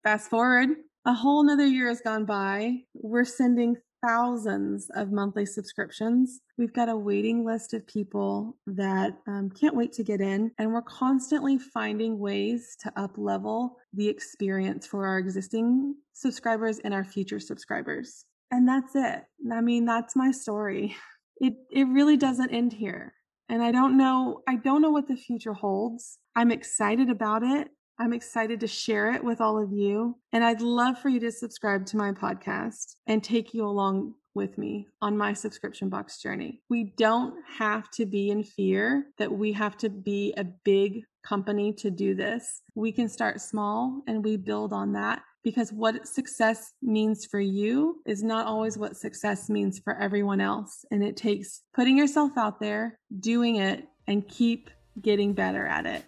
Fast 0.02 0.30
forward, 0.30 0.70
a 1.04 1.12
whole 1.12 1.44
nother 1.44 1.66
year 1.66 1.88
has 1.88 2.00
gone 2.00 2.25
by. 2.25 2.78
We're 2.94 3.26
sending 3.26 3.76
thousands 4.07 4.88
of 4.95 5.12
monthly 5.12 5.47
subscriptions. 5.47 6.40
We've 6.57 6.73
got 6.73 6.88
a 6.88 6.97
waiting 6.97 7.45
list 7.45 7.75
of 7.75 7.87
people 7.87 8.57
that 8.67 9.17
um, 9.26 9.50
can't 9.50 9.76
wait 9.76 9.93
to 9.95 10.05
get 10.05 10.21
in, 10.21 10.50
and 10.59 10.73
we're 10.73 10.83
constantly 10.83 11.59
finding 11.59 12.19
ways 12.19 12.76
to 12.83 12.93
up 12.97 13.12
level 13.17 13.76
the 13.93 14.09
experience 14.09 14.87
for 14.87 15.07
our 15.07 15.19
existing 15.19 15.95
subscribers 16.12 16.78
and 16.81 16.95
our 16.95 17.05
future 17.05 17.40
subscribers. 17.40 18.25
And 18.50 18.67
that's 18.67 18.95
it. 18.95 19.25
I 19.52 19.61
mean, 19.61 19.85
that's 19.85 20.17
my 20.17 20.31
story. 20.31 20.97
It 21.40 21.55
it 21.71 21.85
really 21.85 22.17
doesn't 22.17 22.50
end 22.50 22.73
here. 22.73 23.14
And 23.49 23.62
I 23.62 23.73
don't 23.73 23.97
know 23.97 24.43
I 24.49 24.57
don't 24.57 24.83
know 24.83 24.90
what 24.90 25.09
the 25.09 25.17
future 25.17 25.55
holds. 25.55 26.19
I'm 26.35 26.50
excited 26.50 27.11
about 27.11 27.43
it. 27.43 27.69
I'm 28.00 28.12
excited 28.12 28.61
to 28.61 28.69
share 28.69 29.12
it 29.12 29.25
with 29.25 29.40
all 29.40 29.61
of 29.61 29.73
you. 29.73 30.17
And 30.33 30.45
I'd 30.45 30.61
love 30.61 30.99
for 30.99 31.09
you 31.09 31.19
to 31.21 31.33
subscribe 31.33 31.85
to 31.87 31.97
my 31.97 32.12
podcast 32.12 32.95
and 33.09 33.25
take 33.25 33.52
you 33.52 33.64
along 33.64 34.14
with 34.35 34.57
me 34.57 34.87
on 35.03 35.18
my 35.18 35.33
subscription 35.33 35.88
box 35.88 36.22
journey. 36.22 36.61
We 36.70 36.94
don't 36.96 37.35
have 37.59 37.90
to 37.92 38.07
be 38.07 38.31
in 38.31 38.44
fear 38.44 39.07
that 39.18 39.33
we 39.33 39.53
have 39.55 39.77
to 39.79 39.90
be 39.90 40.33
a 40.37 40.44
big 40.44 41.03
company 41.27 41.72
to 41.79 41.90
do 41.90 42.14
this. 42.14 42.62
We 42.77 42.92
can 42.92 43.09
start 43.09 43.40
small 43.40 44.03
and 44.07 44.25
we 44.25 44.37
build 44.37 44.72
on 44.72 44.92
that 44.92 45.22
because 45.42 45.72
what 45.72 46.07
success 46.07 46.72
means 46.81 47.27
for 47.27 47.40
you 47.40 48.01
is 48.07 48.22
not 48.22 48.46
always 48.46 48.79
what 48.79 48.96
success 48.96 49.49
means 49.51 49.81
for 49.81 49.99
everyone 49.99 50.40
else. 50.40 50.85
And 50.92 51.03
it 51.03 51.16
takes 51.16 51.62
putting 51.75 51.99
yourself 51.99 52.33
out 52.37 52.61
there, 52.61 52.99
doing 53.18 53.57
it, 53.57 53.88
and 54.07 54.29
keep 54.29 54.70
getting 55.03 55.33
better 55.33 55.66
at 55.66 55.85
it. 55.85 56.05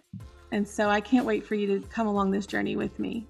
And 0.51 0.67
so 0.67 0.89
I 0.89 1.01
can't 1.01 1.25
wait 1.25 1.45
for 1.45 1.55
you 1.55 1.67
to 1.67 1.79
come 1.87 2.07
along 2.07 2.31
this 2.31 2.45
journey 2.45 2.75
with 2.75 2.99
me. 2.99 3.25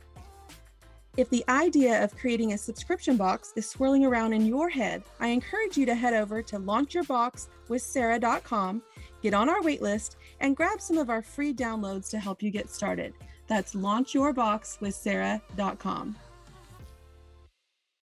If 1.18 1.30
the 1.30 1.44
idea 1.50 2.02
of 2.04 2.16
creating 2.16 2.54
a 2.54 2.58
subscription 2.58 3.18
box 3.18 3.52
is 3.58 3.70
swirling 3.70 4.06
around 4.06 4.32
in 4.32 4.46
your 4.46 4.70
head, 4.70 5.04
I 5.20 5.28
encourage 5.28 5.78
you 5.78 5.86
to 5.88 5.94
head 5.94 6.14
over 6.14 6.42
to 6.42 6.58
launchyourboxwithsarah.com, 6.58 8.82
get 9.22 9.34
on 9.34 9.50
our 9.50 9.60
waitlist, 9.60 10.16
and 10.40 10.56
grab 10.56 10.80
some 10.80 10.98
of 10.98 11.10
our 11.10 11.22
free 11.22 11.54
downloads 11.54 12.10
to 12.12 12.20
help 12.20 12.42
you 12.42 12.50
get 12.50 12.70
started. 12.70 13.14
That's 13.48 13.76
launchyourboxwithsarah.com. 13.76 16.16